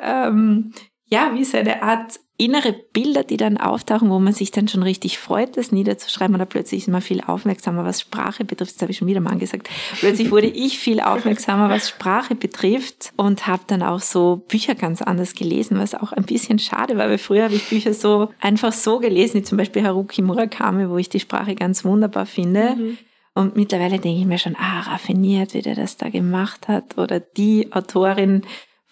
ähm, 0.00 0.72
ja, 1.06 1.32
wie 1.34 1.44
so 1.44 1.58
eine 1.58 1.82
Art 1.82 2.18
innere 2.36 2.72
Bilder, 2.72 3.22
die 3.22 3.36
dann 3.36 3.58
auftauchen, 3.58 4.10
wo 4.10 4.18
man 4.18 4.32
sich 4.32 4.50
dann 4.50 4.66
schon 4.66 4.82
richtig 4.82 5.18
freut, 5.18 5.56
das 5.56 5.70
niederzuschreiben 5.70 6.34
oder 6.34 6.46
plötzlich 6.46 6.82
ist 6.82 6.88
man 6.88 7.00
viel 7.00 7.20
aufmerksamer, 7.20 7.84
was 7.84 8.00
Sprache 8.00 8.44
betrifft. 8.44 8.74
Das 8.74 8.82
habe 8.82 8.90
ich 8.90 8.98
schon 8.98 9.06
wieder 9.06 9.20
mal 9.20 9.38
gesagt. 9.38 9.68
Plötzlich 10.00 10.32
wurde 10.32 10.46
ich 10.48 10.78
viel 10.80 10.98
aufmerksamer, 10.98 11.68
was 11.68 11.88
Sprache 11.88 12.34
betrifft 12.34 13.12
und 13.16 13.46
habe 13.46 13.62
dann 13.68 13.82
auch 13.82 14.00
so 14.00 14.42
Bücher 14.48 14.74
ganz 14.74 15.00
anders 15.00 15.34
gelesen, 15.34 15.78
was 15.78 15.94
auch 15.94 16.12
ein 16.12 16.24
bisschen 16.24 16.58
schade 16.58 16.96
war, 16.96 17.08
weil 17.08 17.18
früher 17.18 17.44
habe 17.44 17.54
ich 17.54 17.68
Bücher 17.68 17.94
so 17.94 18.30
einfach 18.40 18.72
so 18.72 18.98
gelesen, 18.98 19.38
wie 19.38 19.44
zum 19.44 19.58
Beispiel 19.58 19.84
Haruki 19.84 20.20
Murakami, 20.20 20.90
wo 20.90 20.96
ich 20.98 21.08
die 21.08 21.20
Sprache 21.20 21.54
ganz 21.54 21.84
wunderbar 21.84 22.26
finde. 22.26 22.74
Mhm. 22.74 22.98
Und 23.34 23.56
mittlerweile 23.56 23.98
denke 24.00 24.20
ich 24.20 24.26
mir 24.26 24.38
schon, 24.38 24.56
ah, 24.56 24.80
raffiniert, 24.80 25.54
wie 25.54 25.62
der 25.62 25.74
das 25.76 25.96
da 25.96 26.08
gemacht 26.08 26.66
hat 26.66 26.98
oder 26.98 27.20
die 27.20 27.72
Autorin 27.72 28.42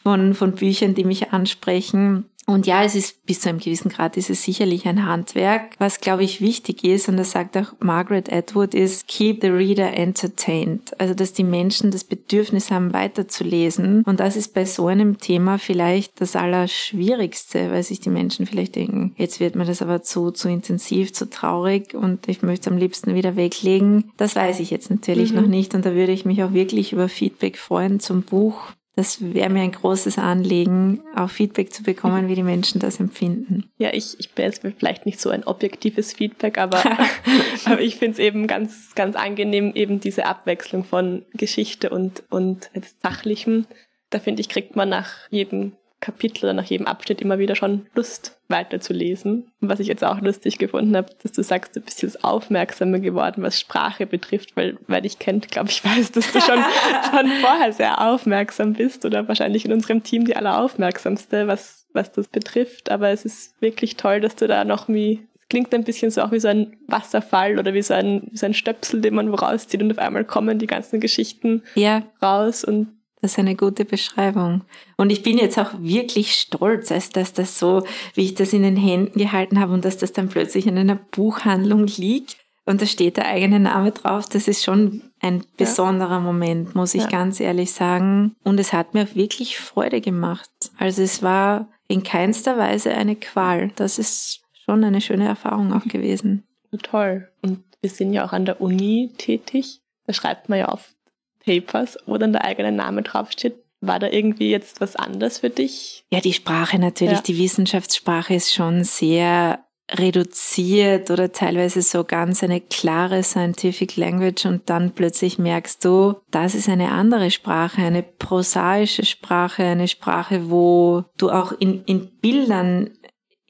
von, 0.03 0.35
von 0.35 0.53
Büchern, 0.53 0.95
die 0.95 1.05
mich 1.05 1.33
ansprechen. 1.33 2.27
Und 2.45 2.67
ja, 2.67 2.83
es 2.83 2.97
ist 2.97 3.25
bis 3.25 3.41
zu 3.41 3.49
einem 3.49 3.61
gewissen 3.61 3.89
Grad 3.89 4.17
ist 4.17 4.29
es 4.29 4.43
sicherlich 4.43 4.87
ein 4.87 5.07
Handwerk. 5.07 5.77
Was, 5.79 6.01
glaube 6.01 6.25
ich, 6.25 6.41
wichtig 6.41 6.83
ist, 6.83 7.09
und 7.09 7.17
das 7.17 7.31
sagt 7.31 7.57
auch 7.57 7.73
Margaret 7.79 8.33
Atwood, 8.33 8.75
ist 8.75 9.07
keep 9.07 9.43
the 9.43 9.49
reader 9.49 9.95
entertained. 9.95 10.93
Also, 11.01 11.15
dass 11.15 11.33
die 11.33 11.45
Menschen 11.45 11.93
das 11.93 12.03
Bedürfnis 12.03 12.73
haben, 12.73 12.93
weiterzulesen. 12.93 14.03
Und 14.05 14.19
das 14.19 14.37
ist 14.37 14.55
bei 14.55 14.65
so 14.65 14.89
einem 14.89 15.19
Thema 15.19 15.59
vielleicht 15.59 16.21
das 16.21 16.35
Allerschwierigste, 16.35 17.71
weil 17.71 17.85
sich 17.85 18.01
die 18.01 18.11
Menschen 18.11 18.47
vielleicht 18.47 18.75
denken, 18.75 19.15
jetzt 19.17 19.39
wird 19.39 19.55
mir 19.55 19.65
das 19.65 19.81
aber 19.81 20.03
zu, 20.03 20.33
zu 20.33 20.49
intensiv, 20.49 21.13
zu 21.13 21.31
traurig 21.31 21.95
und 21.95 22.29
ich 22.29 22.43
möchte 22.43 22.69
es 22.69 22.73
am 22.73 22.79
liebsten 22.79 23.15
wieder 23.15 23.37
weglegen. 23.37 24.11
Das 24.17 24.35
weiß 24.35 24.59
ich 24.59 24.71
jetzt 24.71 24.91
natürlich 24.91 25.31
mhm. 25.31 25.41
noch 25.41 25.47
nicht. 25.47 25.75
Und 25.75 25.87
da 25.87 25.95
würde 25.95 26.13
ich 26.13 26.25
mich 26.25 26.43
auch 26.43 26.53
wirklich 26.53 26.93
über 26.93 27.09
Feedback 27.09 27.57
freuen 27.57 28.01
zum 28.01 28.23
Buch 28.23 28.73
das 28.95 29.35
wäre 29.35 29.49
mir 29.49 29.63
ein 29.63 29.73
großes 29.73 30.19
Anliegen, 30.19 31.03
auch 31.17 31.31
Feedback 31.31 31.73
zu 31.73 31.83
bekommen, 31.83 32.29
wie 32.29 32.35
die 32.35 32.43
Menschen 32.43 32.79
das 32.79 33.01
empfinden. 33.01 33.71
Ja, 33.79 33.91
ich, 33.93 34.21
ich 34.21 34.33
bin 34.33 34.45
jetzt 34.45 34.63
vielleicht 34.79 35.07
nicht 35.07 35.19
so 35.19 35.31
ein 35.31 35.45
objektives 35.45 36.13
Feedback, 36.13 36.59
aber, 36.59 36.83
aber 37.65 37.81
ich 37.81 37.97
finde 37.97 38.13
es 38.13 38.19
eben 38.19 38.47
ganz, 38.47 38.95
ganz 38.95 39.17
angenehm, 39.17 39.73
eben 39.75 39.99
diese 39.99 40.27
Abwechslung 40.27 40.85
von 40.85 41.25
Geschichte 41.33 41.89
und, 41.89 42.23
und 42.29 42.71
Sachlichem. 43.03 43.67
Da 44.11 44.19
finde 44.19 44.43
ich, 44.43 44.51
kriegt 44.51 44.77
man 44.77 44.91
nach 44.91 45.11
jedem 45.31 45.73
Kapitel 46.03 46.45
oder 46.45 46.53
nach 46.53 46.65
jedem 46.65 46.87
Abschnitt 46.87 47.23
immer 47.23 47.39
wieder 47.39 47.57
schon 47.57 47.87
Lust 47.95 48.37
weiterzulesen. 48.49 49.51
Und 49.61 49.69
was 49.69 49.81
ich 49.81 49.87
jetzt 49.87 50.05
auch 50.05 50.21
lustig 50.21 50.59
gefunden 50.59 50.95
habe, 50.97 51.11
dass 51.23 51.33
du 51.33 51.43
sagst, 51.43 51.75
du 51.75 51.81
bist 51.81 52.03
jetzt 52.03 52.23
aufmerksamer 52.23 52.99
geworden, 52.99 53.43
was 53.43 53.59
Sprache 53.59 54.05
betrifft, 54.05 54.57
weil 54.57 54.77
wer 54.89 55.01
dich 55.01 55.19
kennt, 55.19 55.51
glaube 55.51 55.71
ich, 55.71 55.83
weiß, 55.85 56.13
dass 56.13 56.31
du 56.33 56.41
schon, 56.41 56.59
schon 57.11 57.31
vorher 57.41 57.73
sehr 57.73 58.07
aufmerksam 58.07 58.75
bist 58.75 59.07
oder 59.07 59.27
wahrscheinlich 59.29 59.65
in 59.65 59.73
unserem 59.73 60.03
Team 60.03 60.27
die 60.27 60.37
alleraufmerksamste, 60.37 61.47
was, 61.47 61.87
was 61.93 62.13
das 62.13 62.29
betrifft. 62.29 62.91
Aber 62.91 63.09
es 63.09 63.25
ist 63.25 63.55
wirklich 63.63 63.97
toll, 63.97 64.21
dass 64.21 64.37
du 64.37 64.47
da 64.47 64.65
noch 64.65 64.89
wie 64.89 65.27
klingt 65.49 65.75
ein 65.75 65.85
bisschen 65.85 66.11
so 66.11 66.23
auch 66.23 66.33
wie 66.33 66.41
so 66.41 66.49
ein 66.49 66.79
Wasserfall 66.87 67.59
oder 67.59 67.75
wie 67.75 67.83
so 67.83 67.93
ein, 67.93 68.23
wie 68.31 68.39
so 68.39 68.47
ein 68.47 68.55
Stöpsel, 68.55 69.03
den 69.03 69.15
man 69.15 69.31
wo 69.31 69.37
rauszieht 69.37 69.83
und 69.83 69.93
auf 69.93 69.99
einmal 69.99 70.25
kommen 70.25 70.59
die 70.59 70.67
ganzen 70.67 70.99
Geschichten 70.99 71.63
ja. 71.75 72.05
raus 72.23 72.65
und 72.65 72.89
das 73.23 73.33
ist 73.33 73.39
eine 73.39 73.57
gute 73.57 73.85
Beschreibung. 73.85 74.63
Und 74.97 75.11
ich 75.11 75.23
bin 75.23 75.39
jetzt 75.39 75.59
auch 75.59 75.71
wirklich 75.79 76.35
stolz, 76.35 76.93
als 76.93 77.11
dass 77.11 77.33
das 77.33 77.59
so, 77.59 77.85
wie 78.15 78.25
ich 78.25 78.35
das 78.35 78.53
in 78.53 78.65
den 78.65 78.77
Händen 78.77 79.19
gehalten 79.19 79.59
habe 79.61 79.73
und 79.73 79.85
dass 79.85 79.97
das 79.97 80.13
dann 80.13 80.29
plötzlich 80.29 80.67
in 80.67 80.77
einer 80.77 80.97
Buchhandlung 80.97 81.87
liegt 81.87 82.37
und 82.65 82.81
da 82.81 82.87
steht 82.87 83.17
der 83.17 83.27
eigene 83.27 83.59
Name 83.59 83.91
drauf. 83.91 84.29
Das 84.29 84.47
ist 84.47 84.63
schon 84.63 85.03
ein 85.21 85.45
besonderer 85.57 86.15
ja. 86.15 86.21
Moment, 86.21 86.75
muss 86.75 86.95
ich 86.95 87.03
ja. 87.03 87.09
ganz 87.09 87.41
ehrlich 87.41 87.73
sagen. 87.73 88.37
Und 88.45 88.61
es 88.61 88.73
hat 88.73 88.95
mir 88.95 89.05
auch 89.05 89.15
wirklich 89.15 89.59
Freude 89.59 90.01
gemacht. 90.01 90.51
Also 90.79 91.03
es 91.03 91.23
war 91.23 91.69
in 91.89 92.05
keinster 92.05 92.57
Weise 92.57 92.93
eine 92.93 93.17
Qual. 93.17 93.73
Das 93.75 93.99
ist 93.99 94.43
schon 94.65 94.85
eine 94.85 95.01
schöne 95.01 95.27
Erfahrung 95.27 95.73
auch 95.73 95.85
gewesen. 95.89 96.45
Toll. 96.83 97.29
Und 97.43 97.65
wir 97.81 97.91
sind 97.91 98.13
ja 98.13 98.25
auch 98.25 98.33
an 98.33 98.45
der 98.45 98.61
Uni 98.61 99.13
tätig. 99.19 99.81
Da 100.07 100.13
schreibt 100.13 100.49
man 100.49 100.61
ja 100.61 100.73
oft 100.73 100.95
Papers, 101.45 101.99
wo 102.07 102.19
dann 102.19 102.33
der 102.33 102.45
eigene 102.45 102.73
Name 102.73 103.03
draufsteht. 103.03 103.57
War 103.81 103.99
da 103.99 104.09
irgendwie 104.09 104.51
jetzt 104.51 104.81
was 104.81 104.95
anderes 104.95 105.39
für 105.39 105.51
dich? 105.51 106.05
Ja, 106.13 106.21
die 106.21 106.33
Sprache 106.33 106.79
natürlich, 106.79 107.17
ja. 107.17 107.23
die 107.23 107.39
Wissenschaftssprache 107.39 108.35
ist 108.35 108.55
schon 108.55 108.85
sehr 108.85 109.65
reduziert 109.91 111.11
oder 111.11 111.33
teilweise 111.33 111.83
so 111.83 112.05
ganz 112.05 112.43
eine 112.43 112.61
klare 112.61 113.23
Scientific 113.23 113.97
Language 113.97 114.47
und 114.47 114.71
dann 114.71 114.93
plötzlich 114.93 115.39
merkst 115.39 115.85
du, 115.85 116.15
das 116.31 116.55
ist 116.55 116.69
eine 116.69 116.93
andere 116.93 117.31
Sprache, 117.31 117.83
eine 117.83 118.03
prosaische 118.03 119.05
Sprache, 119.05 119.65
eine 119.65 119.89
Sprache, 119.89 120.51
wo 120.51 121.05
du 121.19 121.31
auch 121.31 121.53
in, 121.53 121.85
in 121.85 122.09
Bildern 122.21 122.91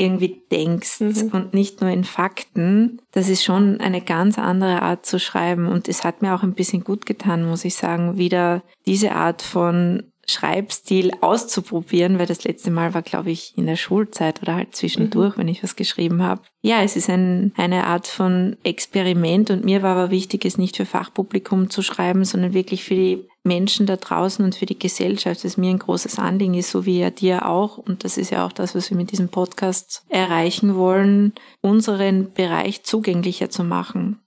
irgendwie 0.03 0.43
denkst 0.51 1.01
mhm. 1.01 1.31
und 1.33 1.55
nicht 1.55 1.81
nur 1.81 1.91
in 1.91 2.05
Fakten. 2.05 3.01
Das 3.12 3.29
ist 3.29 3.45
schon 3.45 3.81
eine 3.81 4.01
ganz 4.01 4.38
andere 4.38 4.83
Art 4.83 5.07
zu 5.07 5.19
schreiben 5.19 5.69
und 5.69 5.88
es 5.88 6.05
hat 6.05 6.23
mir 6.23 6.35
auch 6.35 6.43
ein 6.43 6.55
bisschen 6.55 6.85
gut 6.85 7.07
getan, 7.07 7.49
muss 7.49 7.65
ich 7.65 7.75
sagen, 7.75 8.19
wieder 8.19 8.62
diese 8.87 9.12
Art 9.12 9.43
von 9.43 10.05
Schreibstil 10.29 11.11
auszuprobieren, 11.21 12.19
weil 12.19 12.27
das 12.27 12.45
letzte 12.45 12.71
Mal 12.71 12.95
war, 12.95 13.03
glaube 13.03 13.31
ich, 13.31 13.55
in 13.57 13.67
der 13.67 13.77
Schulzeit 13.77 14.41
oder 14.41 14.55
halt 14.55 14.75
zwischendurch, 14.75 15.37
mhm. 15.37 15.41
wenn 15.41 15.49
ich 15.49 15.62
was 15.62 15.77
geschrieben 15.77 16.23
habe. 16.23 16.43
Ja, 16.62 16.83
es 16.83 16.97
ist 16.97 17.11
ein, 17.11 17.53
eine 17.57 17.87
Art 17.87 18.07
von 18.07 18.57
Experiment 18.62 19.51
und 19.51 19.65
mir 19.65 19.83
war 19.83 19.97
aber 19.97 20.11
wichtig, 20.11 20.45
es 20.45 20.59
nicht 20.59 20.77
für 20.77 20.87
Fachpublikum 20.87 21.71
zu 21.71 21.83
schreiben, 21.83 22.25
sondern 22.25 22.55
wirklich 22.55 22.85
für 22.85 22.95
die 22.95 23.29
Menschen 23.44 23.87
da 23.87 23.96
draußen 23.96 24.44
und 24.44 24.55
für 24.55 24.66
die 24.66 24.78
Gesellschaft, 24.78 25.44
das 25.44 25.57
mir 25.57 25.70
ein 25.70 25.78
großes 25.78 26.18
Anliegen 26.18 26.55
ist, 26.55 26.70
so 26.70 26.87
wie 26.87 27.00
ja 27.00 27.11
dir 27.11 27.46
auch. 27.46 27.78
Und 27.78 28.05
das 28.05 28.16
ist 28.16 28.31
ja 28.31 28.46
auch 28.46 28.52
das, 28.52 28.74
was 28.74 28.90
wir 28.90 28.96
mit 28.96 29.11
diesem 29.11 29.28
Podcast 29.28 30.05
erreichen 30.09 30.76
wollen, 30.76 31.33
unseren 31.61 32.33
Bereich 32.33 32.85
zugänglicher 32.85 33.50
zu 33.50 33.64
machen. 33.64 34.20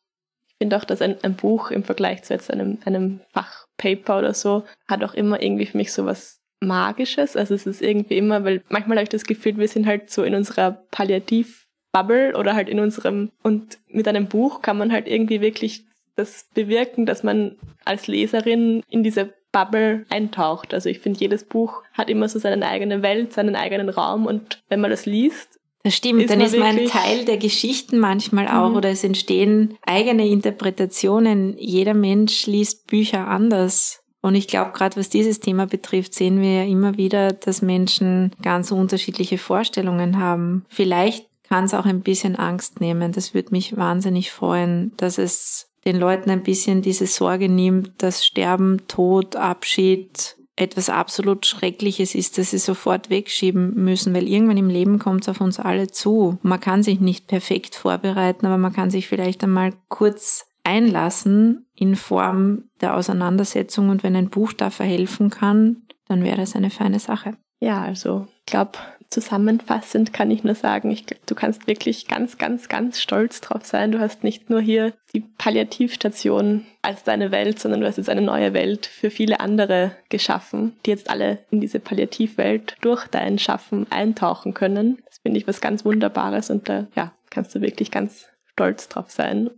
Ich 0.49 0.55
finde 0.57 0.77
auch, 0.77 0.85
dass 0.85 1.01
ein, 1.01 1.17
ein 1.23 1.35
Buch 1.35 1.71
im 1.71 1.83
Vergleich 1.83 2.23
zu 2.23 2.33
jetzt 2.33 2.51
einem, 2.51 2.79
einem 2.85 3.21
Fachpaper 3.33 4.19
oder 4.19 4.33
so 4.33 4.63
hat 4.87 5.03
auch 5.03 5.13
immer 5.13 5.41
irgendwie 5.41 5.65
für 5.65 5.77
mich 5.77 5.93
so 5.93 6.05
was 6.05 6.41
Magisches. 6.61 7.35
Also 7.35 7.53
es 7.53 7.65
ist 7.65 7.81
irgendwie 7.81 8.17
immer, 8.17 8.43
weil 8.43 8.63
manchmal 8.69 8.97
habe 8.97 9.03
ich 9.03 9.09
das 9.09 9.25
Gefühl, 9.25 9.57
wir 9.57 9.67
sind 9.67 9.85
halt 9.85 10.09
so 10.09 10.23
in 10.23 10.35
unserer 10.35 10.71
Palliativ-Bubble 10.91 12.35
oder 12.37 12.55
halt 12.55 12.69
in 12.69 12.79
unserem, 12.79 13.31
und 13.43 13.79
mit 13.87 14.07
einem 14.07 14.27
Buch 14.27 14.61
kann 14.61 14.77
man 14.77 14.91
halt 14.91 15.07
irgendwie 15.07 15.41
wirklich 15.41 15.85
das 16.15 16.47
bewirken, 16.53 17.05
dass 17.05 17.23
man 17.23 17.57
als 17.83 18.07
Leserin 18.07 18.83
in 18.89 19.03
diese 19.03 19.33
Bubble 19.51 20.05
eintaucht. 20.09 20.73
Also 20.73 20.89
ich 20.89 20.99
finde, 20.99 21.19
jedes 21.19 21.45
Buch 21.45 21.83
hat 21.93 22.09
immer 22.09 22.27
so 22.27 22.39
seine 22.39 22.67
eigene 22.67 23.01
Welt, 23.01 23.33
seinen 23.33 23.55
eigenen 23.55 23.89
Raum 23.89 24.25
und 24.25 24.61
wenn 24.69 24.81
man 24.81 24.91
das 24.91 25.05
liest, 25.05 25.59
das 25.85 25.93
stimmt, 25.95 26.23
ist 26.23 26.31
dann 26.31 26.41
ist 26.41 26.57
man 26.57 26.79
ein 26.79 26.87
Teil 26.87 27.25
der 27.25 27.37
Geschichten 27.37 27.99
manchmal 27.99 28.47
auch 28.47 28.71
mhm. 28.71 28.75
oder 28.75 28.89
es 28.89 29.03
entstehen 29.03 29.77
eigene 29.85 30.27
Interpretationen. 30.27 31.55
Jeder 31.59 31.93
Mensch 31.93 32.47
liest 32.47 32.87
Bücher 32.87 33.27
anders. 33.27 34.01
Und 34.19 34.33
ich 34.33 34.47
glaube, 34.47 34.71
gerade 34.71 34.95
was 34.97 35.09
dieses 35.09 35.41
Thema 35.41 35.67
betrifft, 35.67 36.15
sehen 36.15 36.41
wir 36.41 36.63
ja 36.63 36.63
immer 36.63 36.97
wieder, 36.97 37.33
dass 37.33 37.61
Menschen 37.61 38.31
ganz 38.41 38.71
unterschiedliche 38.71 39.37
Vorstellungen 39.37 40.17
haben. 40.17 40.65
Vielleicht 40.69 41.27
kann 41.47 41.65
es 41.65 41.75
auch 41.75 41.85
ein 41.85 42.01
bisschen 42.01 42.35
Angst 42.35 42.81
nehmen. 42.81 43.11
Das 43.11 43.35
würde 43.35 43.51
mich 43.51 43.77
wahnsinnig 43.77 44.31
freuen, 44.31 44.91
dass 44.97 45.19
es 45.19 45.69
den 45.85 45.97
Leuten 45.97 46.29
ein 46.29 46.43
bisschen 46.43 46.81
diese 46.81 47.07
Sorge 47.07 47.49
nimmt, 47.49 47.91
dass 48.01 48.25
Sterben, 48.25 48.87
Tod, 48.87 49.35
Abschied 49.35 50.35
etwas 50.55 50.89
absolut 50.89 51.45
Schreckliches 51.45 52.15
ist, 52.15 52.37
dass 52.37 52.51
sie 52.51 52.57
sofort 52.57 53.09
wegschieben 53.09 53.75
müssen, 53.75 54.13
weil 54.13 54.27
irgendwann 54.27 54.57
im 54.57 54.69
Leben 54.69 54.99
kommt 54.99 55.23
es 55.23 55.29
auf 55.29 55.41
uns 55.41 55.59
alle 55.59 55.87
zu. 55.87 56.37
Man 56.43 56.61
kann 56.61 56.81
sich 56.81 56.99
nicht 57.01 57.27
perfekt 57.27 57.75
vorbereiten, 57.75 58.45
aber 58.45 58.57
man 58.57 58.71
kann 58.71 58.89
sich 58.89 59.07
vielleicht 59.07 59.43
einmal 59.43 59.73
kurz 59.89 60.47
einlassen 60.63 61.65
in 61.75 61.95
Form 61.95 62.63
der 62.81 62.95
Auseinandersetzung 62.95 63.89
und 63.89 64.03
wenn 64.03 64.15
ein 64.15 64.29
Buch 64.29 64.53
dafür 64.53 64.85
helfen 64.85 65.29
kann, 65.29 65.83
dann 66.07 66.23
wäre 66.23 66.37
das 66.37 66.55
eine 66.55 66.69
feine 66.69 66.99
Sache. 66.99 67.35
Ja, 67.59 67.81
also 67.81 68.27
ich 68.39 68.45
glaube, 68.45 68.73
zusammenfassend 69.15 70.11
kann 70.11 70.29
ich 70.29 70.43
nur 70.43 70.55
sagen, 70.55 70.91
ich 70.91 71.05
du 71.05 71.35
kannst 71.35 71.67
wirklich 71.67 72.07
ganz, 72.07 72.37
ganz, 72.37 72.67
ganz 72.67 73.01
stolz 73.01 73.39
drauf 73.39 73.65
sein. 73.65 73.93
Du 73.93 73.99
hast 73.99 74.25
nicht 74.25 74.49
nur 74.49 74.59
hier 74.59 74.93
die 75.13 75.21
Palliativstation 75.21 76.65
als 76.81 77.03
deine 77.03 77.31
Welt, 77.31 77.57
sondern 77.57 77.79
du 77.79 77.87
hast 77.87 77.95
jetzt 77.95 78.09
eine 78.09 78.21
neue 78.21 78.53
Welt 78.53 78.85
für 78.85 79.09
viele 79.09 79.39
andere 79.39 79.95
geschaffen, 80.09 80.75
die 80.85 80.89
jetzt 80.89 81.09
alle 81.09 81.45
in 81.49 81.61
diese 81.61 81.79
Palliativwelt 81.79 82.75
durch 82.81 83.07
dein 83.07 83.39
Schaffen 83.39 83.89
eintauchen 83.89 84.53
können. 84.53 85.01
Das 85.05 85.19
finde 85.19 85.39
ich 85.39 85.47
was 85.47 85.61
ganz 85.61 85.85
Wunderbares 85.85 86.49
und 86.49 86.67
da 86.67 86.87
ja, 86.93 87.13
kannst 87.29 87.55
du 87.55 87.61
wirklich 87.61 87.91
ganz 87.91 88.27
stolz 88.51 88.89
drauf 88.89 89.09
sein. 89.11 89.49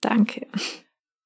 Danke. 0.00 0.46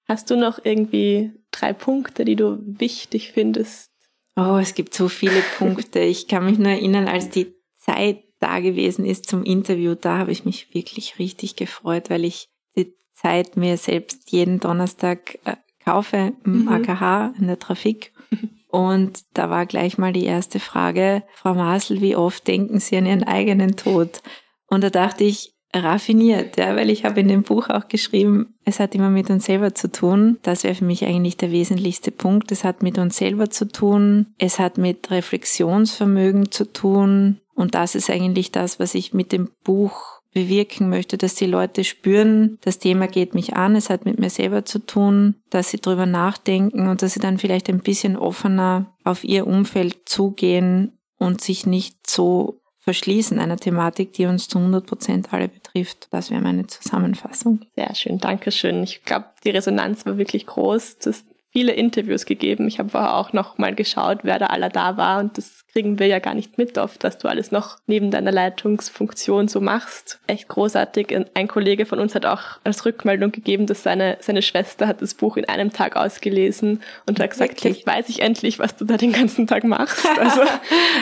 Hast 0.08 0.30
du 0.30 0.36
noch 0.36 0.58
irgendwie 0.64 1.30
drei 1.52 1.72
Punkte, 1.72 2.24
die 2.24 2.36
du 2.36 2.58
wichtig 2.60 3.30
findest? 3.30 3.92
Oh, 4.34 4.58
es 4.60 4.74
gibt 4.74 4.94
so 4.94 5.08
viele 5.08 5.42
Punkte. 5.58 6.00
Ich 6.00 6.26
kann 6.26 6.44
mich 6.44 6.58
nur 6.58 6.72
erinnern, 6.72 7.06
als 7.06 7.28
die 7.28 7.57
Zeit 7.88 8.24
da 8.40 8.60
gewesen 8.60 9.04
ist 9.04 9.28
zum 9.28 9.42
Interview, 9.42 9.94
da 9.94 10.18
habe 10.18 10.32
ich 10.32 10.44
mich 10.44 10.72
wirklich 10.74 11.18
richtig 11.18 11.56
gefreut, 11.56 12.10
weil 12.10 12.24
ich 12.24 12.48
die 12.76 12.94
Zeit 13.14 13.56
mir 13.56 13.76
selbst 13.76 14.30
jeden 14.30 14.60
Donnerstag 14.60 15.38
äh, 15.44 15.56
kaufe 15.84 16.32
im 16.44 16.62
mhm. 16.62 16.68
AKH 16.68 17.34
in 17.38 17.46
der 17.46 17.58
Trafik. 17.58 18.12
Und 18.68 19.24
da 19.32 19.48
war 19.48 19.64
gleich 19.64 19.96
mal 19.96 20.12
die 20.12 20.26
erste 20.26 20.60
Frage, 20.60 21.22
Frau 21.32 21.54
Masel, 21.54 22.02
wie 22.02 22.16
oft 22.16 22.46
denken 22.46 22.80
Sie 22.80 22.98
an 22.98 23.06
Ihren 23.06 23.24
eigenen 23.24 23.76
Tod? 23.76 24.22
Und 24.66 24.84
da 24.84 24.90
dachte 24.90 25.24
ich, 25.24 25.54
raffiniert, 25.74 26.56
ja, 26.56 26.74
weil 26.76 26.90
ich 26.90 27.04
habe 27.04 27.20
in 27.20 27.28
dem 27.28 27.42
Buch 27.42 27.68
auch 27.68 27.88
geschrieben, 27.88 28.54
es 28.64 28.80
hat 28.80 28.94
immer 28.94 29.10
mit 29.10 29.30
uns 29.30 29.44
selber 29.44 29.74
zu 29.74 29.90
tun. 29.90 30.38
Das 30.42 30.64
wäre 30.64 30.74
für 30.74 30.84
mich 30.84 31.04
eigentlich 31.04 31.36
der 31.36 31.52
wesentlichste 31.52 32.10
Punkt. 32.10 32.50
Es 32.52 32.64
hat 32.64 32.82
mit 32.82 32.98
uns 32.98 33.16
selber 33.16 33.50
zu 33.50 33.68
tun. 33.68 34.26
Es 34.38 34.58
hat 34.58 34.78
mit 34.78 35.10
Reflexionsvermögen 35.10 36.50
zu 36.50 36.72
tun. 36.72 37.40
Und 37.54 37.74
das 37.74 37.94
ist 37.94 38.08
eigentlich 38.08 38.52
das, 38.52 38.80
was 38.80 38.94
ich 38.94 39.12
mit 39.12 39.32
dem 39.32 39.50
Buch 39.64 40.18
bewirken 40.32 40.88
möchte, 40.88 41.18
dass 41.18 41.34
die 41.34 41.46
Leute 41.46 41.84
spüren, 41.84 42.58
das 42.60 42.78
Thema 42.78 43.08
geht 43.08 43.34
mich 43.34 43.56
an, 43.56 43.74
es 43.74 43.90
hat 43.90 44.04
mit 44.04 44.18
mir 44.18 44.30
selber 44.30 44.64
zu 44.64 44.78
tun, 44.78 45.36
dass 45.50 45.70
sie 45.70 45.80
drüber 45.80 46.06
nachdenken 46.06 46.86
und 46.86 47.02
dass 47.02 47.14
sie 47.14 47.20
dann 47.20 47.38
vielleicht 47.38 47.68
ein 47.68 47.80
bisschen 47.80 48.16
offener 48.16 48.94
auf 49.04 49.24
ihr 49.24 49.46
Umfeld 49.46 50.02
zugehen 50.04 50.92
und 51.18 51.40
sich 51.40 51.66
nicht 51.66 52.06
so 52.06 52.60
verschließen 52.88 53.38
einer 53.38 53.56
Thematik, 53.56 54.14
die 54.14 54.26
uns 54.26 54.48
zu 54.48 54.58
100 54.58 54.86
Prozent 54.86 55.32
alle 55.32 55.48
betrifft. 55.72 56.08
Das 56.10 56.30
wäre 56.30 56.40
meine 56.40 56.66
Zusammenfassung. 56.66 57.60
Sehr 57.76 57.94
schön, 57.94 58.18
Dankeschön. 58.18 58.82
Ich 58.82 59.04
glaube, 59.04 59.26
die 59.44 59.50
Resonanz 59.50 60.04
war 60.06 60.18
wirklich 60.18 60.46
groß. 60.46 60.98
Das 60.98 61.24
viele 61.50 61.72
Interviews 61.72 62.26
gegeben. 62.26 62.68
Ich 62.68 62.78
habe 62.78 62.90
vorher 62.90 63.14
auch 63.14 63.32
noch 63.32 63.58
mal 63.58 63.74
geschaut, 63.74 64.20
wer 64.22 64.38
da 64.38 64.46
aller 64.46 64.68
da 64.68 64.96
war 64.96 65.20
und 65.20 65.38
das 65.38 65.64
kriegen 65.72 65.98
wir 65.98 66.06
ja 66.06 66.18
gar 66.18 66.34
nicht 66.34 66.58
mit 66.58 66.78
oft, 66.78 67.04
dass 67.04 67.18
du 67.18 67.28
alles 67.28 67.50
noch 67.50 67.78
neben 67.86 68.10
deiner 68.10 68.32
Leitungsfunktion 68.32 69.48
so 69.48 69.60
machst. 69.60 70.20
Echt 70.26 70.48
großartig. 70.48 71.14
Ein 71.34 71.48
Kollege 71.48 71.86
von 71.86 72.00
uns 72.00 72.14
hat 72.14 72.26
auch 72.26 72.58
als 72.64 72.84
Rückmeldung 72.84 73.32
gegeben, 73.32 73.66
dass 73.66 73.82
seine, 73.82 74.16
seine 74.20 74.42
Schwester 74.42 74.86
hat 74.86 75.02
das 75.02 75.14
Buch 75.14 75.36
in 75.36 75.46
einem 75.46 75.72
Tag 75.72 75.96
ausgelesen 75.96 76.82
und 77.06 77.20
hat 77.20 77.30
gesagt, 77.30 77.52
Wirklich? 77.52 77.78
jetzt 77.78 77.86
weiß 77.86 78.08
ich 78.08 78.20
endlich, 78.22 78.58
was 78.58 78.76
du 78.76 78.84
da 78.84 78.96
den 78.96 79.12
ganzen 79.12 79.46
Tag 79.46 79.64
machst. 79.64 80.06
Also 80.18 80.42